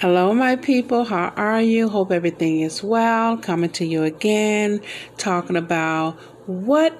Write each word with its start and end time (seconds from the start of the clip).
Hello, 0.00 0.32
my 0.32 0.56
people. 0.56 1.04
How 1.04 1.30
are 1.36 1.60
you? 1.60 1.90
Hope 1.90 2.10
everything 2.10 2.62
is 2.62 2.82
well. 2.82 3.36
Coming 3.36 3.68
to 3.72 3.84
you 3.84 4.02
again, 4.02 4.80
talking 5.18 5.56
about 5.56 6.12
what 6.46 6.98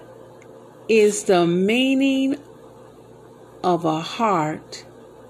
is 0.87 1.25
the 1.25 1.47
meaning 1.47 2.37
of 3.65 3.87
a 3.87 4.01
heart 4.01 4.85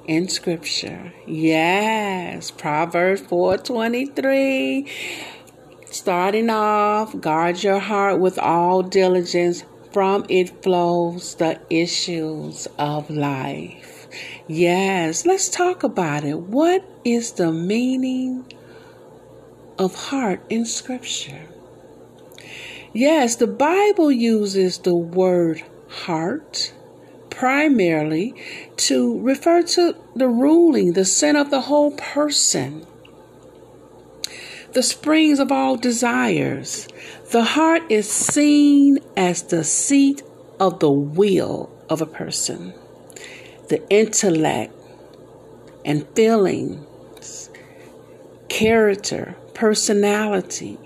in 0.04 0.26
scripture. 0.26 1.12
Yes, 1.28 2.50
Proverbs 2.50 3.20
4:23. 3.20 4.88
Starting 5.92 6.50
off, 6.50 7.20
guard 7.20 7.62
your 7.62 7.78
heart 7.78 8.18
with 8.18 8.36
all 8.40 8.82
diligence, 8.82 9.62
from 9.92 10.24
it 10.28 10.60
flows 10.64 11.36
the 11.36 11.60
issues 11.70 12.66
of 12.80 13.08
life. 13.10 13.99
Yes, 14.46 15.26
let's 15.26 15.48
talk 15.48 15.82
about 15.82 16.24
it. 16.24 16.38
What 16.38 16.84
is 17.04 17.32
the 17.32 17.52
meaning 17.52 18.44
of 19.78 19.94
heart 19.94 20.42
in 20.48 20.64
Scripture? 20.64 21.48
Yes, 22.92 23.36
the 23.36 23.46
Bible 23.46 24.10
uses 24.10 24.78
the 24.78 24.96
word 24.96 25.62
heart 25.88 26.72
primarily 27.30 28.34
to 28.76 29.18
refer 29.20 29.62
to 29.62 29.94
the 30.16 30.28
ruling, 30.28 30.92
the 30.92 31.04
center 31.04 31.40
of 31.40 31.50
the 31.50 31.62
whole 31.62 31.92
person, 31.92 32.84
the 34.72 34.82
springs 34.82 35.38
of 35.38 35.52
all 35.52 35.76
desires. 35.76 36.88
The 37.30 37.44
heart 37.44 37.82
is 37.88 38.10
seen 38.10 38.98
as 39.16 39.42
the 39.42 39.62
seat 39.64 40.22
of 40.58 40.80
the 40.80 40.90
will 40.90 41.70
of 41.88 42.02
a 42.02 42.06
person 42.06 42.74
the 43.70 43.88
intellect 43.88 44.74
and 45.84 46.06
feelings, 46.16 47.48
character, 48.48 49.36
personality, 49.54 50.76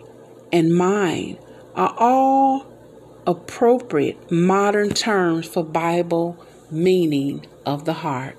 and 0.53 0.77
mind 0.77 1.39
are 1.75 1.95
all 1.99 2.67
appropriate 3.27 4.31
modern 4.31 4.91
terms 4.91 5.49
for 5.49 5.65
Bible 5.65 6.37
meaning 6.71 7.47
of 7.65 7.87
the 7.87 7.95
heart. 7.95 8.37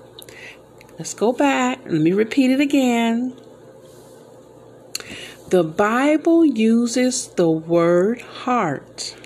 Let's 0.96 1.12
go 1.12 1.32
back. 1.32 1.80
Let 1.84 2.00
me 2.00 2.12
repeat 2.12 2.52
it 2.52 2.60
again. 2.60 3.36
The 5.48 5.64
Bible 5.64 6.44
uses 6.44 7.28
the 7.28 7.50
word 7.50 8.20
heart, 8.20 9.16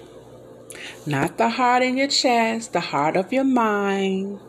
not 1.05 1.37
the 1.37 1.51
heart 1.51 1.83
in 1.83 1.99
your 1.99 2.09
chest, 2.09 2.73
the 2.73 2.81
heart 2.81 3.17
of 3.17 3.35
your 3.35 3.45
mind, 3.45 4.41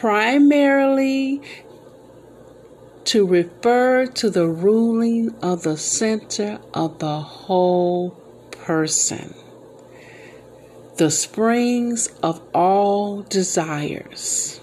primarily 0.00 1.40
to 3.04 3.26
refer 3.26 4.06
to 4.06 4.28
the 4.28 4.48
ruling 4.48 5.34
of 5.40 5.62
the 5.62 5.76
center 5.76 6.58
of 6.72 6.98
the 6.98 7.20
whole 7.20 8.10
person, 8.50 9.34
the 10.96 11.10
springs 11.10 12.08
of 12.22 12.42
all 12.52 13.22
desires. 13.22 14.60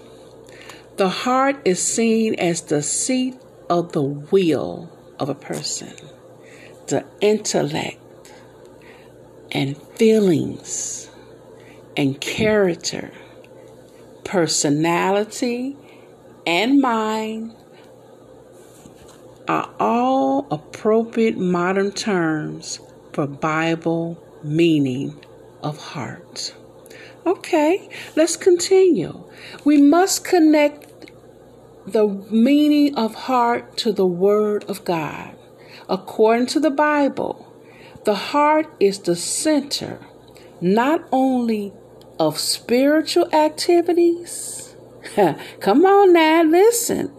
The 0.96 1.08
heart 1.08 1.56
is 1.64 1.82
seen 1.82 2.34
as 2.34 2.62
the 2.62 2.82
seat 2.82 3.40
of 3.70 3.92
the 3.92 4.02
will 4.02 4.90
of 5.18 5.28
a 5.28 5.34
person, 5.34 5.94
the 6.88 7.06
intellect 7.20 7.98
and 9.50 9.76
feelings 9.96 11.10
and 11.96 12.20
character 12.20 13.12
personality, 14.24 15.76
and 16.46 16.80
mind 16.80 17.54
are 19.48 19.70
all 19.78 20.46
appropriate 20.50 21.36
modern 21.36 21.92
terms 21.92 22.80
for 23.12 23.26
Bible 23.26 24.22
meaning 24.42 25.24
of 25.62 25.78
heart. 25.78 26.54
Okay, 27.26 27.88
let's 28.16 28.36
continue. 28.36 29.24
We 29.64 29.80
must 29.80 30.24
connect 30.24 31.10
the 31.86 32.06
meaning 32.30 32.94
of 32.96 33.14
heart 33.14 33.76
to 33.78 33.92
the 33.92 34.06
Word 34.06 34.64
of 34.64 34.84
God. 34.84 35.36
According 35.88 36.46
to 36.46 36.60
the 36.60 36.70
Bible, 36.70 37.52
the 38.04 38.14
heart 38.14 38.72
is 38.80 39.00
the 39.00 39.16
center 39.16 39.98
not 40.60 41.04
only 41.10 41.72
of 42.22 42.38
spiritual 42.38 43.28
activities. 43.34 44.76
Come 45.60 45.84
on 45.84 46.12
now, 46.12 46.44
listen. 46.44 47.12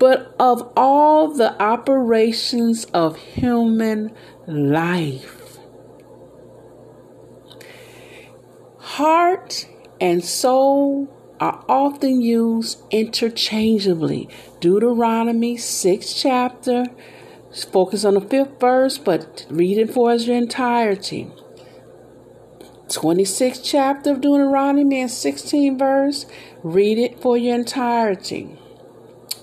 But 0.00 0.34
of 0.40 0.72
all 0.76 1.28
the 1.32 1.60
operations 1.62 2.86
of 2.86 3.16
human 3.16 4.12
life. 4.48 5.58
Heart 8.78 9.68
and 10.00 10.24
soul 10.24 11.08
are 11.38 11.64
often 11.68 12.20
used 12.20 12.82
interchangeably. 12.90 14.28
Deuteronomy 14.58 15.56
6 15.56 16.14
chapter, 16.14 16.86
focus 17.70 18.04
on 18.04 18.14
the 18.14 18.20
fifth 18.20 18.58
verse, 18.58 18.98
but 18.98 19.46
read 19.48 19.78
it 19.78 19.94
for 19.94 20.10
us 20.10 20.26
your 20.26 20.36
entirety. 20.36 21.30
26th 22.96 23.60
chapter 23.64 24.12
of 24.12 24.20
Deuteronomy 24.20 25.00
and 25.00 25.10
16 25.10 25.78
verse. 25.78 26.26
Read 26.62 26.98
it 26.98 27.20
for 27.20 27.36
your 27.36 27.54
entirety. 27.54 28.58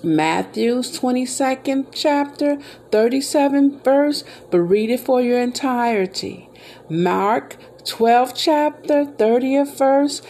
Matthew's 0.02 0.98
22nd 0.98 1.88
chapter, 1.92 2.58
37 2.90 3.80
verse, 3.80 4.24
but 4.50 4.60
read 4.60 4.90
it 4.90 5.00
for 5.00 5.20
your 5.20 5.40
entirety. 5.40 6.48
Mark 6.88 7.56
12th 7.84 8.32
chapter, 8.34 9.04
30th 9.04 9.76
verse, 9.76 10.22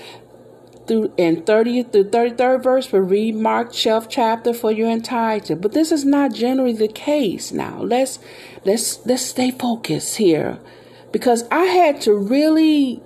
through 0.86 1.12
and 1.16 1.46
30th 1.46 1.92
through 1.92 2.10
33rd 2.10 2.62
verse, 2.62 2.86
but 2.88 3.00
read 3.02 3.36
Mark 3.36 3.70
12th 3.70 4.08
chapter 4.08 4.52
for 4.52 4.72
your 4.72 4.90
entirety. 4.90 5.54
But 5.54 5.72
this 5.72 5.92
is 5.92 6.04
not 6.04 6.32
generally 6.32 6.72
the 6.72 6.88
case 6.88 7.52
now. 7.52 7.80
Let's 7.80 8.18
let's 8.64 9.04
let's 9.06 9.24
stay 9.24 9.52
focused 9.52 10.16
here. 10.16 10.58
Because 11.12 11.44
I 11.50 11.64
had 11.64 12.00
to 12.02 12.14
really 12.14 13.02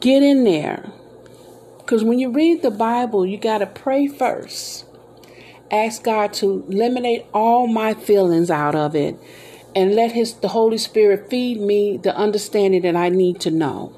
Get 0.00 0.22
in 0.22 0.44
there. 0.44 0.90
Because 1.78 2.04
when 2.04 2.18
you 2.18 2.30
read 2.30 2.62
the 2.62 2.70
Bible, 2.70 3.24
you 3.24 3.38
got 3.38 3.58
to 3.58 3.66
pray 3.66 4.06
first. 4.06 4.84
Ask 5.70 6.02
God 6.02 6.32
to 6.34 6.64
eliminate 6.68 7.26
all 7.32 7.66
my 7.66 7.94
feelings 7.94 8.50
out 8.50 8.74
of 8.74 8.94
it 8.94 9.16
and 9.74 9.94
let 9.94 10.12
his 10.12 10.34
the 10.34 10.48
Holy 10.48 10.78
Spirit 10.78 11.28
feed 11.28 11.60
me 11.60 11.96
the 11.96 12.16
understanding 12.16 12.82
that 12.82 12.96
I 12.96 13.08
need 13.08 13.40
to 13.40 13.50
know. 13.50 13.94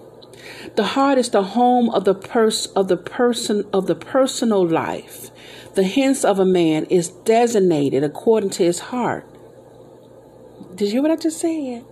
The 0.76 0.84
heart 0.84 1.19
is 1.19 1.31
the 1.31 1.42
home 1.42 1.91
of 1.91 2.04
the 2.04 2.15
purse 2.15 2.66
of 2.66 2.88
the 2.88 2.97
person 2.97 3.65
of 3.72 3.86
the 3.86 3.94
personal 3.94 4.66
life. 4.66 5.30
The 5.75 5.84
hence 5.84 6.25
of 6.25 6.38
a 6.38 6.44
man 6.44 6.84
is 6.86 7.09
designated 7.09 8.03
according 8.03 8.50
to 8.50 8.65
his 8.65 8.78
heart. 8.78 9.26
Did 10.75 10.86
you 10.86 10.92
hear 10.92 11.03
what 11.03 11.10
I 11.10 11.16
just 11.16 11.41
said? 11.41 11.84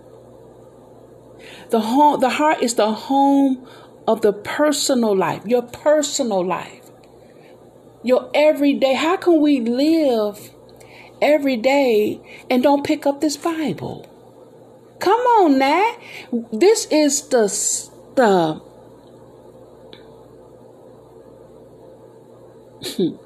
The 1.69 1.79
home 1.79 2.19
the 2.19 2.29
heart 2.29 2.61
is 2.61 2.75
the 2.75 2.91
home 2.91 3.67
of 4.07 4.21
the 4.21 4.31
personal 4.31 5.15
life, 5.15 5.45
your 5.45 5.61
personal 5.61 6.43
life, 6.43 6.89
your 8.03 8.31
everyday. 8.33 8.93
How 8.93 9.17
can 9.17 9.41
we 9.41 9.59
live 9.59 10.51
every 11.21 11.57
day 11.57 12.21
and 12.49 12.63
don't 12.63 12.85
pick 12.85 13.05
up 13.05 13.19
this 13.21 13.35
Bible? 13.35 14.05
Come 14.99 15.19
on 15.19 15.59
now. 15.59 15.97
This 16.51 16.87
is 16.89 17.27
the 17.27 17.47
the 18.15 18.61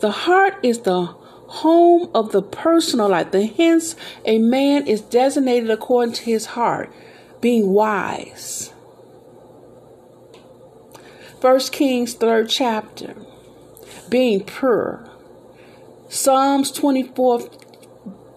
the 0.00 0.10
heart 0.10 0.58
is 0.62 0.80
the 0.80 1.04
home 1.52 2.10
of 2.14 2.32
the 2.32 2.42
personal 2.42 3.08
life. 3.08 3.30
The 3.30 3.46
hence 3.46 3.94
a 4.24 4.38
man 4.38 4.86
is 4.86 5.00
designated 5.00 5.70
according 5.70 6.14
to 6.14 6.24
his 6.24 6.46
heart, 6.46 6.92
being 7.40 7.68
wise. 7.70 8.72
First 11.42 11.72
Kings 11.72 12.14
third 12.14 12.48
chapter, 12.48 13.16
being 14.08 14.44
pure. 14.44 15.10
Psalms 16.08 16.70
24 16.70 17.50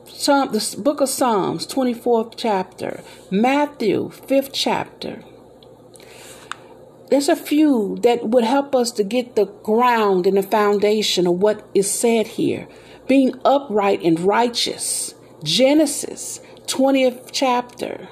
Psalm, 0.06 0.52
the 0.52 0.75
book 0.81 1.02
of 1.02 1.10
Psalms, 1.10 1.68
24th 1.68 2.34
chapter, 2.36 3.04
Matthew, 3.30 4.10
5th 4.10 4.50
chapter. 4.52 5.24
There's 7.12 7.30
a 7.30 7.36
few 7.36 8.00
that 8.02 8.30
would 8.30 8.44
help 8.44 8.74
us 8.74 8.90
to 8.94 9.04
get 9.04 9.36
the 9.36 9.46
ground 9.46 10.25
and 10.25 10.38
the 10.38 10.42
foundation 10.42 11.28
of 11.28 11.36
what 11.36 11.63
is 11.75 11.92
said 11.92 12.25
here. 12.25 12.68
Being 13.08 13.40
upright 13.46 14.01
and 14.01 14.19
righteous. 14.19 15.13
Genesis, 15.44 16.40
20th 16.66 17.30
chapter. 17.31 18.10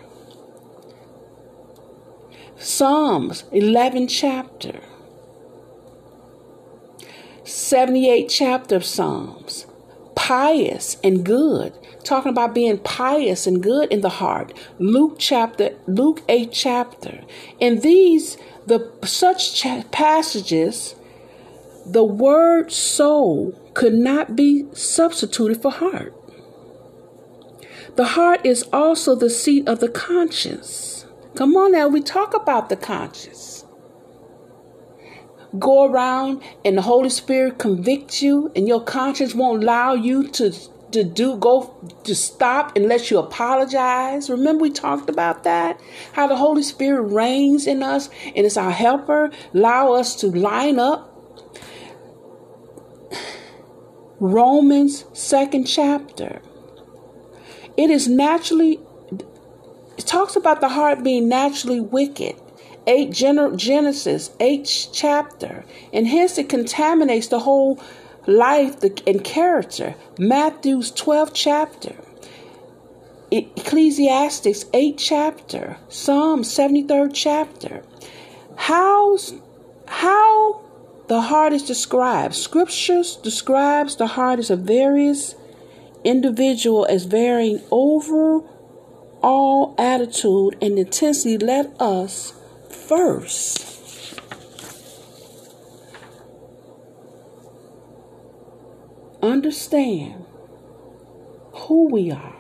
Psalms 2.64 3.44
11 3.52 4.08
chapter. 4.08 4.80
78 7.44 8.30
chapter 8.30 8.78
of 8.78 8.86
Psalms. 8.86 9.66
Pious 10.16 10.96
and 11.04 11.26
good, 11.26 11.74
talking 12.06 12.30
about 12.30 12.56
being 12.56 12.78
pious 12.78 13.46
and 13.46 13.62
good 13.62 13.92
in 13.92 14.00
the 14.00 14.08
heart. 14.08 14.54
Luke 14.80 15.18
chapter, 15.20 15.76
Luke 15.88 16.22
8 16.30 16.54
chapter. 16.54 17.26
In 17.60 17.82
these, 17.82 18.38
the 18.66 18.90
such 19.04 19.62
passages, 19.92 20.96
the 21.86 22.06
word 22.06 22.72
soul 22.72 23.60
could 23.74 23.94
not 23.94 24.38
be 24.38 24.68
substituted 24.72 25.62
for 25.62 25.70
heart. 25.70 26.16
The 27.98 28.06
heart 28.06 28.46
is 28.46 28.64
also 28.72 29.16
the 29.16 29.30
seat 29.30 29.68
of 29.68 29.82
the 29.82 29.90
conscience. 29.90 31.03
Come 31.36 31.56
on 31.56 31.72
now, 31.72 31.88
we 31.88 32.02
talk 32.02 32.36
about 32.36 32.70
the 32.70 32.76
conscience. 32.76 33.66
Go 35.58 35.86
around 35.86 36.44
and 36.64 36.78
the 36.78 36.84
Holy 36.84 37.10
Spirit 37.10 37.58
convict 37.58 38.22
you, 38.22 38.52
and 38.56 38.68
your 38.68 38.84
conscience 38.84 39.34
won't 39.34 39.64
allow 39.64 39.94
you 39.94 40.28
to, 40.30 40.52
to 40.92 41.04
do 41.04 41.38
go 41.38 41.76
to 42.04 42.16
stop 42.16 42.76
unless 42.76 43.10
you 43.10 43.18
apologize. 43.18 44.30
Remember 44.30 44.62
we 44.62 44.72
talked 44.72 45.10
about 45.10 45.44
that? 45.44 45.80
How 46.14 46.28
the 46.28 46.36
Holy 46.36 46.64
Spirit 46.64 47.02
reigns 47.02 47.68
in 47.68 47.82
us 47.82 48.10
and 48.36 48.46
is 48.46 48.58
our 48.58 48.72
helper, 48.72 49.32
allow 49.54 49.94
us 49.94 50.16
to 50.18 50.28
line 50.28 50.80
up. 50.80 51.10
Romans 54.20 55.06
second 55.14 55.66
chapter. 55.66 56.42
It 57.76 57.90
is 57.90 58.08
naturally, 58.08 58.80
it 60.04 60.08
talks 60.08 60.36
about 60.36 60.60
the 60.60 60.70
heart 60.70 61.04
being 61.04 61.30
naturally 61.30 61.80
wicked. 61.80 62.36
8 62.86 63.12
Genesis, 63.12 64.32
8 64.40 64.90
chapter. 64.92 65.64
And 65.94 66.06
hence 66.08 66.38
it 66.38 66.50
contaminates 66.50 67.28
the 67.28 67.40
whole 67.40 67.82
life 68.28 68.84
and 69.08 69.24
character. 69.24 69.96
Matthew's 70.20 70.92
12th 70.92 71.32
chapter. 71.34 71.96
Ecclesiastes 73.32 74.66
8 74.74 74.98
chapter. 74.98 75.78
Psalm 75.88 76.42
73rd 76.42 77.12
chapter. 77.14 77.84
How's, 78.58 79.34
how 79.88 80.64
the 81.08 81.22
heart 81.22 81.54
is 81.54 81.64
described. 81.64 82.36
Scriptures 82.36 83.16
describes 83.16 83.96
the 83.96 84.08
heart 84.08 84.40
as 84.40 84.50
a 84.50 84.58
various 84.58 85.36
individual 86.04 86.86
as 86.90 87.06
varying 87.06 87.62
overall 89.24 89.76
attitude 89.78 90.58
and 90.62 90.78
intensity, 90.78 91.38
let 91.38 91.80
us 91.80 92.34
first 92.70 94.20
understand 99.22 100.26
who 101.54 101.88
we 101.90 102.12
are. 102.12 102.36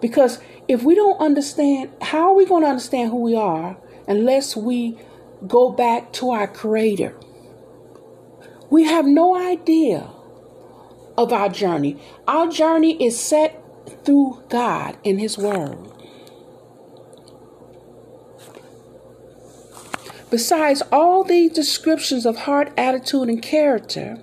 Because 0.00 0.38
if 0.68 0.82
we 0.82 0.94
don't 0.94 1.20
understand, 1.20 1.90
how 2.00 2.30
are 2.30 2.34
we 2.34 2.46
going 2.46 2.62
to 2.62 2.68
understand 2.68 3.10
who 3.10 3.20
we 3.20 3.34
are 3.36 3.76
unless 4.06 4.56
we 4.56 4.98
go 5.46 5.70
back 5.70 6.12
to 6.14 6.30
our 6.30 6.46
Creator? 6.46 7.18
We 8.70 8.84
have 8.84 9.06
no 9.06 9.36
idea 9.36 10.08
of 11.16 11.32
our 11.32 11.48
journey. 11.48 12.00
Our 12.26 12.48
journey 12.48 13.02
is 13.04 13.18
set 13.18 13.63
through 14.04 14.42
God 14.48 14.96
in 15.02 15.18
His 15.18 15.38
Word. 15.38 15.78
Besides 20.30 20.82
all 20.90 21.22
these 21.22 21.52
descriptions 21.52 22.26
of 22.26 22.38
heart 22.38 22.72
attitude 22.76 23.28
and 23.28 23.40
character, 23.40 24.18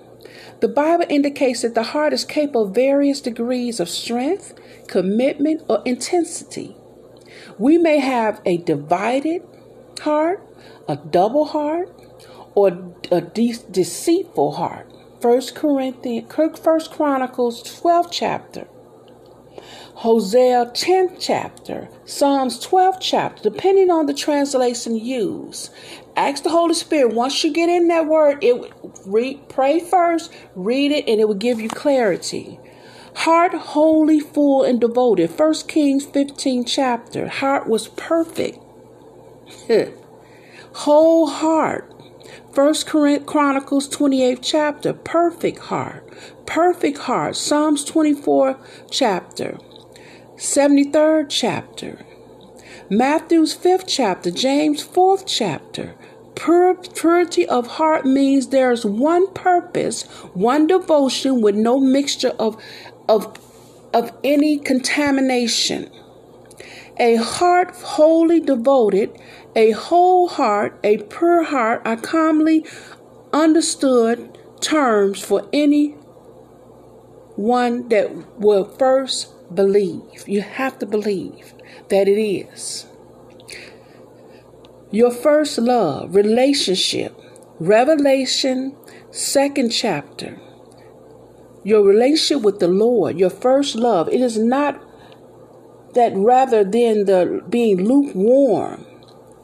the 0.60 0.68
Bible 0.68 1.06
indicates 1.08 1.62
that 1.62 1.74
the 1.74 1.82
heart 1.82 2.12
is 2.12 2.24
capable 2.24 2.64
of 2.66 2.74
various 2.74 3.20
degrees 3.20 3.80
of 3.80 3.88
strength, 3.88 4.54
commitment, 4.88 5.62
or 5.68 5.82
intensity. 5.84 6.76
We 7.58 7.78
may 7.78 7.98
have 7.98 8.40
a 8.44 8.58
divided 8.58 9.42
heart, 10.00 10.40
a 10.88 10.96
double 10.96 11.46
heart, 11.46 11.88
or 12.54 12.94
a 13.10 13.20
de- 13.20 13.56
deceitful 13.70 14.52
heart. 14.52 14.92
First 15.20 15.54
Corinthians, 15.54 16.32
First 16.60 16.90
Chronicles 16.90 17.62
12th 17.62 18.08
chapter, 18.10 18.68
Hosea 20.02 20.66
10th 20.74 21.18
chapter, 21.20 21.88
Psalms 22.04 22.58
12th 22.66 22.98
chapter, 23.00 23.40
depending 23.48 23.88
on 23.88 24.06
the 24.06 24.12
translation 24.12 24.96
used. 24.96 25.72
Ask 26.16 26.42
the 26.42 26.50
Holy 26.50 26.74
Spirit. 26.74 27.14
Once 27.14 27.44
you 27.44 27.52
get 27.52 27.68
in 27.68 27.86
that 27.86 28.08
word, 28.08 28.42
it 28.42 28.68
read, 29.06 29.48
pray 29.48 29.78
first, 29.78 30.32
read 30.56 30.90
it, 30.90 31.06
and 31.06 31.20
it 31.20 31.28
will 31.28 31.36
give 31.36 31.60
you 31.60 31.68
clarity. 31.68 32.58
Heart 33.14 33.54
wholly 33.54 34.18
full 34.18 34.64
and 34.64 34.80
devoted. 34.80 35.30
First 35.30 35.68
Kings 35.68 36.04
15 36.04 36.64
chapter. 36.64 37.28
Heart 37.28 37.68
was 37.68 37.86
perfect. 37.86 38.58
Whole 40.72 41.28
heart. 41.28 41.88
First 42.52 42.86
Chronicles 42.86 43.88
28th 43.88 44.40
chapter, 44.42 44.92
perfect 44.92 45.58
heart, 45.58 46.08
perfect 46.44 46.98
heart. 46.98 47.36
Psalms 47.36 47.84
24 47.84 48.58
chapter, 48.90 49.58
73rd 50.42 51.26
chapter, 51.28 52.04
Matthew's 52.90 53.56
5th 53.56 53.84
chapter, 53.86 54.28
James 54.28 54.84
4th 54.84 55.22
chapter. 55.24 55.94
Pur- 56.34 56.74
purity 56.74 57.48
of 57.48 57.68
heart 57.68 58.04
means 58.04 58.48
there's 58.48 58.84
one 58.84 59.32
purpose, 59.34 60.02
one 60.34 60.66
devotion 60.66 61.42
with 61.42 61.54
no 61.54 61.78
mixture 61.78 62.34
of, 62.40 62.60
of, 63.08 63.38
of 63.94 64.10
any 64.24 64.58
contamination. 64.58 65.88
A 66.98 67.14
heart 67.14 67.70
wholly 67.76 68.40
devoted 68.40 69.16
a 69.54 69.70
whole 69.70 70.26
heart, 70.26 70.76
a 70.82 70.98
pure 70.98 71.44
heart 71.44 71.82
are 71.84 71.96
commonly 71.96 72.66
understood 73.32 74.36
terms 74.60 75.20
for 75.22 75.48
any 75.52 75.90
one 77.36 77.88
that 77.90 78.40
will 78.40 78.64
first 78.64 79.31
believe. 79.54 80.26
You 80.26 80.42
have 80.42 80.78
to 80.80 80.86
believe 80.86 81.54
that 81.88 82.08
it 82.08 82.20
is. 82.20 82.86
Your 84.90 85.10
first 85.10 85.58
love, 85.58 86.14
relationship, 86.14 87.18
Revelation, 87.58 88.74
second 89.12 89.70
chapter. 89.70 90.40
Your 91.62 91.84
relationship 91.84 92.42
with 92.42 92.58
the 92.58 92.66
Lord, 92.66 93.18
your 93.20 93.30
first 93.30 93.76
love. 93.76 94.08
It 94.08 94.20
is 94.20 94.36
not 94.36 94.82
that 95.94 96.12
rather 96.16 96.64
than 96.64 97.04
the 97.04 97.40
being 97.48 97.84
lukewarm 97.86 98.84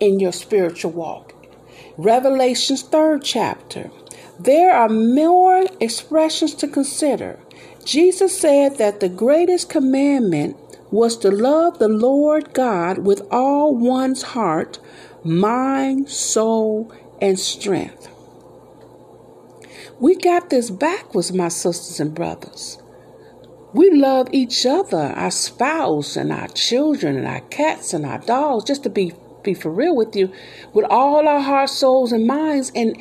in 0.00 0.18
your 0.18 0.32
spiritual 0.32 0.90
walk. 0.90 1.34
Revelation's 1.96 2.82
third 2.82 3.22
chapter. 3.22 3.90
There 4.38 4.72
are 4.72 4.88
more 4.88 5.66
expressions 5.80 6.54
to 6.56 6.68
consider. 6.68 7.38
Jesus 7.84 8.38
said 8.38 8.78
that 8.78 9.00
the 9.00 9.08
greatest 9.08 9.68
commandment 9.68 10.56
was 10.90 11.16
to 11.18 11.30
love 11.30 11.78
the 11.78 11.88
Lord 11.88 12.54
God 12.54 12.98
with 12.98 13.22
all 13.30 13.74
one's 13.74 14.22
heart, 14.22 14.78
mind, 15.24 16.08
soul, 16.08 16.92
and 17.20 17.38
strength. 17.38 18.08
We 19.98 20.14
got 20.14 20.50
this 20.50 20.70
backwards, 20.70 21.32
my 21.32 21.48
sisters 21.48 21.98
and 21.98 22.14
brothers. 22.14 22.80
We 23.74 23.90
love 23.90 24.28
each 24.32 24.64
other, 24.64 24.98
our 24.98 25.32
spouse 25.32 26.16
and 26.16 26.32
our 26.32 26.48
children 26.48 27.16
and 27.16 27.26
our 27.26 27.40
cats 27.40 27.92
and 27.92 28.06
our 28.06 28.18
dogs, 28.18 28.64
just 28.64 28.84
to 28.84 28.90
be 28.90 29.12
be 29.42 29.54
for 29.54 29.70
real 29.70 29.94
with 29.94 30.14
you, 30.16 30.32
with 30.72 30.84
all 30.90 31.26
our 31.26 31.40
hearts, 31.40 31.72
souls, 31.72 32.12
and 32.12 32.26
minds. 32.26 32.72
And 32.74 32.96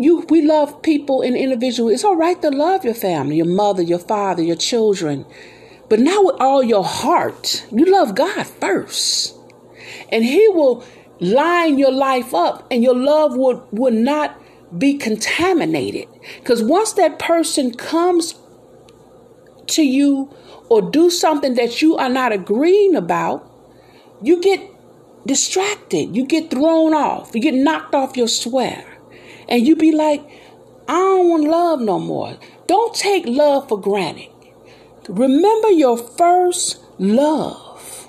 you, 0.00 0.24
we 0.30 0.40
love 0.40 0.80
people 0.80 1.20
and 1.20 1.36
individuals. 1.36 1.92
It's 1.92 2.04
all 2.04 2.16
right 2.16 2.40
to 2.40 2.48
love 2.50 2.86
your 2.86 2.94
family, 2.94 3.36
your 3.36 3.44
mother, 3.44 3.82
your 3.82 3.98
father, 3.98 4.42
your 4.42 4.56
children. 4.56 5.26
But 5.90 6.00
now 6.00 6.22
with 6.22 6.36
all 6.40 6.62
your 6.62 6.84
heart, 6.84 7.66
you 7.70 7.84
love 7.84 8.14
God 8.14 8.46
first. 8.46 9.36
And 10.10 10.24
He 10.24 10.48
will 10.48 10.82
line 11.20 11.78
your 11.78 11.92
life 11.92 12.32
up 12.32 12.66
and 12.70 12.82
your 12.82 12.96
love 12.96 13.36
would, 13.36 13.60
would 13.72 13.92
not 13.92 14.40
be 14.76 14.96
contaminated. 14.96 16.08
Because 16.38 16.62
once 16.62 16.94
that 16.94 17.18
person 17.18 17.74
comes 17.74 18.36
to 19.66 19.82
you 19.82 20.34
or 20.70 20.80
do 20.80 21.10
something 21.10 21.56
that 21.56 21.82
you 21.82 21.96
are 21.98 22.08
not 22.08 22.32
agreeing 22.32 22.96
about, 22.96 23.46
you 24.22 24.40
get 24.40 24.62
distracted. 25.26 26.16
You 26.16 26.24
get 26.24 26.50
thrown 26.50 26.94
off. 26.94 27.32
You 27.34 27.42
get 27.42 27.54
knocked 27.54 27.94
off 27.94 28.16
your 28.16 28.28
square. 28.28 28.99
And 29.50 29.66
you 29.66 29.76
be 29.76 29.92
like, 29.92 30.22
I 30.88 30.92
don't 30.92 31.28
want 31.28 31.44
love 31.44 31.80
no 31.80 31.98
more. 31.98 32.38
Don't 32.66 32.94
take 32.94 33.26
love 33.26 33.68
for 33.68 33.80
granted. 33.80 34.28
Remember 35.08 35.70
your 35.70 35.98
first 35.98 36.78
love. 36.98 38.08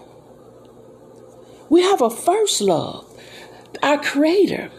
We 1.69 1.81
have 1.81 2.01
a 2.01 2.09
first 2.09 2.61
love, 2.61 3.07
our 3.81 3.97
Creator. 3.97 4.69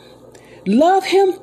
Love 0.66 1.04
Him 1.04 1.38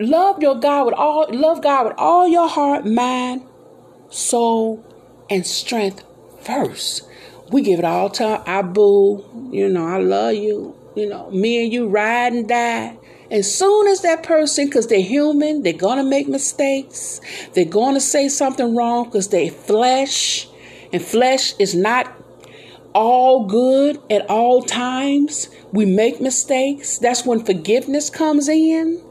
love 0.00 0.40
your 0.42 0.54
God 0.54 0.86
with 0.86 0.94
all 0.94 1.26
love 1.30 1.62
God 1.62 1.86
with 1.86 1.94
all 1.98 2.28
your 2.28 2.48
heart, 2.48 2.86
mind, 2.86 3.42
soul, 4.10 4.84
and 5.30 5.46
strength 5.46 6.04
first. 6.40 7.02
We 7.50 7.62
give 7.62 7.78
it 7.78 7.84
all 7.84 8.10
to 8.10 8.24
our 8.24 8.62
boo. 8.62 9.50
You 9.50 9.68
know, 9.68 9.86
I 9.86 9.98
love 9.98 10.34
you. 10.34 10.76
You 10.94 11.08
know, 11.08 11.30
me 11.30 11.64
and 11.64 11.72
you 11.72 11.88
ride 11.88 12.32
and 12.32 12.48
die. 12.48 12.97
As 13.30 13.54
soon 13.54 13.88
as 13.88 14.00
that 14.02 14.22
person, 14.22 14.66
because 14.66 14.86
they're 14.86 15.00
human, 15.00 15.62
they're 15.62 15.74
going 15.74 15.98
to 15.98 16.04
make 16.04 16.28
mistakes. 16.28 17.20
They're 17.52 17.66
going 17.66 17.94
to 17.94 18.00
say 18.00 18.28
something 18.28 18.74
wrong 18.74 19.04
because 19.04 19.28
they 19.28 19.50
flesh. 19.50 20.48
And 20.92 21.02
flesh 21.02 21.54
is 21.58 21.74
not 21.74 22.10
all 22.94 23.46
good 23.46 24.00
at 24.10 24.28
all 24.30 24.62
times. 24.62 25.50
We 25.72 25.84
make 25.84 26.20
mistakes. 26.20 26.98
That's 26.98 27.26
when 27.26 27.44
forgiveness 27.44 28.08
comes 28.08 28.48
in. 28.48 29.02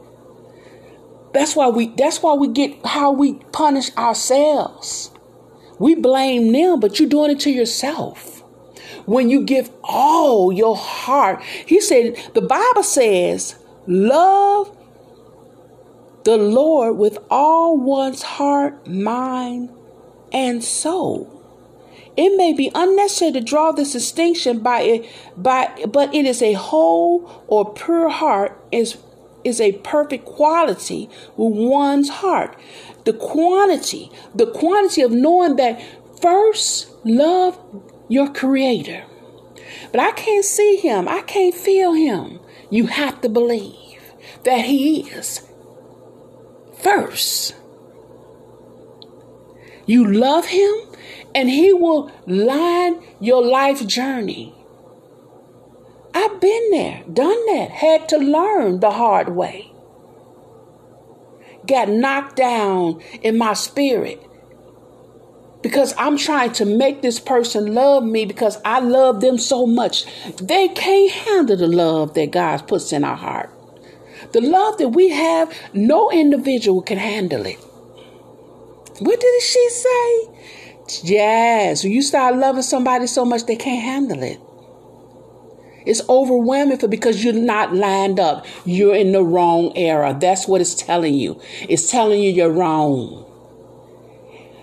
That's 1.32 1.54
why 1.54 1.68
we 1.68 1.88
that's 1.88 2.22
why 2.22 2.34
we 2.34 2.48
get 2.48 2.84
how 2.84 3.12
we 3.12 3.34
punish 3.52 3.94
ourselves. 3.96 5.10
We 5.78 5.94
blame 5.94 6.50
them, 6.52 6.80
but 6.80 6.98
you're 6.98 7.08
doing 7.08 7.30
it 7.30 7.40
to 7.40 7.50
yourself. 7.50 8.42
When 9.06 9.30
you 9.30 9.44
give 9.44 9.70
all 9.84 10.52
your 10.52 10.76
heart, 10.76 11.42
he 11.42 11.80
said, 11.80 12.16
the 12.34 12.42
Bible 12.42 12.82
says, 12.82 13.54
love 13.88 14.76
the 16.24 16.36
Lord 16.36 16.98
with 16.98 17.18
all 17.30 17.78
one's 17.78 18.22
heart, 18.22 18.86
mind, 18.86 19.70
and 20.30 20.62
soul. 20.62 21.34
It 22.16 22.36
may 22.36 22.52
be 22.52 22.70
unnecessary 22.74 23.32
to 23.32 23.40
draw 23.40 23.72
this 23.72 23.92
distinction 23.92 24.58
by 24.58 24.80
it, 24.82 25.10
by, 25.36 25.72
but 25.88 26.14
it 26.14 26.26
is 26.26 26.42
a 26.42 26.52
whole 26.52 27.44
or 27.46 27.72
pure 27.72 28.08
heart 28.10 28.62
is 28.70 28.98
is 29.44 29.60
a 29.60 29.72
perfect 29.72 30.24
quality 30.26 31.08
with 31.36 31.54
one's 31.54 32.08
heart. 32.08 32.56
The 33.04 33.12
quantity, 33.12 34.10
the 34.34 34.50
quantity 34.50 35.00
of 35.02 35.12
knowing 35.12 35.56
that 35.56 35.80
first 36.20 36.90
love 37.04 37.58
your 38.08 38.30
creator. 38.32 39.04
But 39.92 40.00
I 40.00 40.10
can't 40.10 40.44
see 40.44 40.76
him. 40.76 41.08
I 41.08 41.22
can't 41.22 41.54
feel 41.54 41.94
him. 41.94 42.40
You 42.70 42.86
have 42.86 43.20
to 43.22 43.28
believe 43.28 44.02
that 44.44 44.64
he 44.64 45.08
is 45.10 45.46
first. 46.82 47.54
You 49.86 50.06
love 50.06 50.46
him 50.46 50.74
and 51.34 51.48
he 51.48 51.72
will 51.72 52.10
line 52.26 53.02
your 53.20 53.44
life 53.44 53.86
journey 53.86 54.54
I've 56.14 56.40
been 56.40 56.70
there, 56.70 57.04
done 57.12 57.46
that, 57.46 57.70
had 57.70 58.08
to 58.08 58.18
learn 58.18 58.80
the 58.80 58.90
hard 58.90 59.28
way. 59.28 59.70
Got 61.64 61.90
knocked 61.90 62.34
down 62.34 63.00
in 63.22 63.38
my 63.38 63.52
spirit 63.52 64.20
because 65.62 65.94
I'm 65.98 66.16
trying 66.16 66.52
to 66.54 66.64
make 66.64 67.02
this 67.02 67.18
person 67.18 67.74
love 67.74 68.04
me 68.04 68.24
because 68.24 68.58
I 68.64 68.80
love 68.80 69.20
them 69.20 69.38
so 69.38 69.66
much. 69.66 70.04
They 70.36 70.68
can't 70.68 71.10
handle 71.10 71.56
the 71.56 71.66
love 71.66 72.14
that 72.14 72.30
God 72.30 72.68
puts 72.68 72.92
in 72.92 73.04
our 73.04 73.16
heart. 73.16 73.50
The 74.32 74.40
love 74.40 74.78
that 74.78 74.90
we 74.90 75.10
have, 75.10 75.52
no 75.72 76.10
individual 76.10 76.82
can 76.82 76.98
handle 76.98 77.46
it. 77.46 77.58
What 79.00 79.20
did 79.20 79.42
she 79.42 79.70
say? 79.70 80.28
Yes, 81.04 81.84
you 81.84 82.02
start 82.02 82.36
loving 82.36 82.62
somebody 82.62 83.06
so 83.06 83.24
much 83.24 83.46
they 83.46 83.56
can't 83.56 83.82
handle 83.82 84.22
it. 84.22 84.40
It's 85.86 86.06
overwhelming 86.08 86.78
for 86.78 86.88
because 86.88 87.24
you're 87.24 87.32
not 87.32 87.74
lined 87.74 88.20
up. 88.20 88.44
You're 88.64 88.94
in 88.94 89.12
the 89.12 89.22
wrong 89.22 89.72
era. 89.76 90.16
That's 90.18 90.46
what 90.46 90.60
it's 90.60 90.74
telling 90.74 91.14
you. 91.14 91.40
It's 91.68 91.90
telling 91.90 92.20
you 92.20 92.30
you're 92.30 92.52
wrong. 92.52 93.24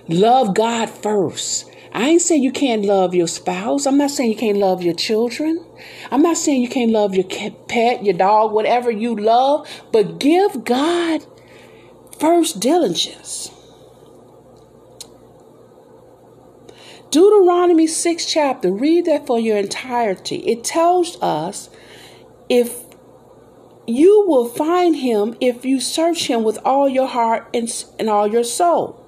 Love 0.08 0.54
God 0.54 0.90
first. 0.90 1.70
I 1.92 2.10
ain't 2.10 2.22
saying 2.22 2.44
you 2.44 2.52
can't 2.52 2.84
love 2.84 3.16
your 3.16 3.28
spouse. 3.28 3.86
I'm 3.86 3.98
not 3.98 4.12
saying 4.12 4.30
you 4.30 4.38
can't 4.38 4.58
love 4.58 4.84
your 4.84 4.94
children. 4.94 5.66
I'm 6.12 6.22
not 6.22 6.38
saying 6.38 6.62
you 6.62 6.68
can't 6.68 6.92
love 6.92 7.16
your 7.16 7.24
pet, 7.24 8.04
your 8.04 8.18
dog, 8.18 8.52
whatever 8.52 8.92
you 8.92 9.16
love, 9.16 9.68
but 9.92 10.20
give 10.20 10.66
God 10.66 11.26
first 12.20 12.60
diligence. 12.60 13.50
Deuteronomy 17.12 17.88
6 17.88 18.26
chapter, 18.26 18.72
read 18.72 19.06
that 19.06 19.26
for 19.26 19.40
your 19.40 19.58
entirety. 19.58 20.38
It 20.48 20.66
tells 20.66 21.20
us 21.22 21.70
if 22.50 22.84
you 23.88 24.26
will 24.28 24.50
find 24.50 24.98
him 24.98 25.38
if 25.40 25.64
you 25.64 25.80
search 25.80 26.28
him 26.28 26.44
with 26.44 26.58
all 26.66 26.90
your 26.90 27.08
heart 27.08 27.48
and, 27.54 27.72
and 27.98 28.10
all 28.10 28.28
your 28.28 28.44
soul. 28.44 29.05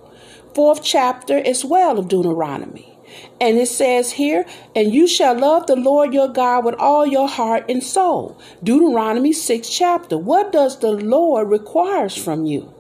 Fourth 0.57 0.81
chapter 0.81 1.37
as 1.37 1.63
well 1.63 1.99
of 1.99 2.07
Deuteronomy. 2.07 2.97
And 3.39 3.59
it 3.59 3.67
says 3.67 4.13
here, 4.13 4.43
and 4.75 4.91
you 4.91 5.05
shall 5.07 5.37
love 5.37 5.67
the 5.67 5.75
Lord 5.75 6.15
your 6.15 6.29
God 6.29 6.65
with 6.65 6.73
all 6.79 7.05
your 7.05 7.27
heart 7.27 7.65
and 7.69 7.83
soul. 7.83 8.41
Deuteronomy 8.63 9.33
6 9.33 9.69
chapter. 9.69 10.17
What 10.17 10.51
does 10.51 10.79
the 10.79 10.89
Lord 10.89 11.49
requires 11.49 12.17
from 12.17 12.47
you? 12.47 12.73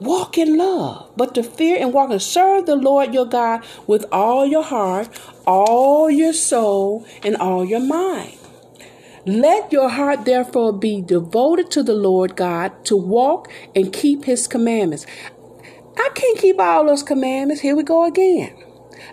Walk 0.00 0.36
in 0.36 0.58
love, 0.58 1.08
but 1.16 1.36
to 1.36 1.44
fear 1.44 1.76
and 1.80 1.92
walk 1.92 2.10
and 2.10 2.20
serve 2.20 2.66
the 2.66 2.74
Lord 2.74 3.14
your 3.14 3.26
God 3.26 3.64
with 3.86 4.04
all 4.10 4.44
your 4.44 4.64
heart, 4.64 5.08
all 5.46 6.10
your 6.10 6.32
soul, 6.32 7.06
and 7.22 7.36
all 7.36 7.64
your 7.64 7.78
mind. 7.78 8.39
Let 9.30 9.70
your 9.70 9.88
heart 9.88 10.24
therefore 10.24 10.72
be 10.72 11.00
devoted 11.00 11.70
to 11.70 11.84
the 11.84 11.94
Lord 11.94 12.34
God 12.34 12.84
to 12.86 12.96
walk 12.96 13.48
and 13.76 13.92
keep 13.92 14.24
his 14.24 14.48
commandments. 14.48 15.06
I 15.96 16.10
can't 16.16 16.36
keep 16.36 16.58
all 16.58 16.84
those 16.84 17.04
commandments. 17.04 17.62
Here 17.62 17.76
we 17.76 17.84
go 17.84 18.04
again. 18.04 18.52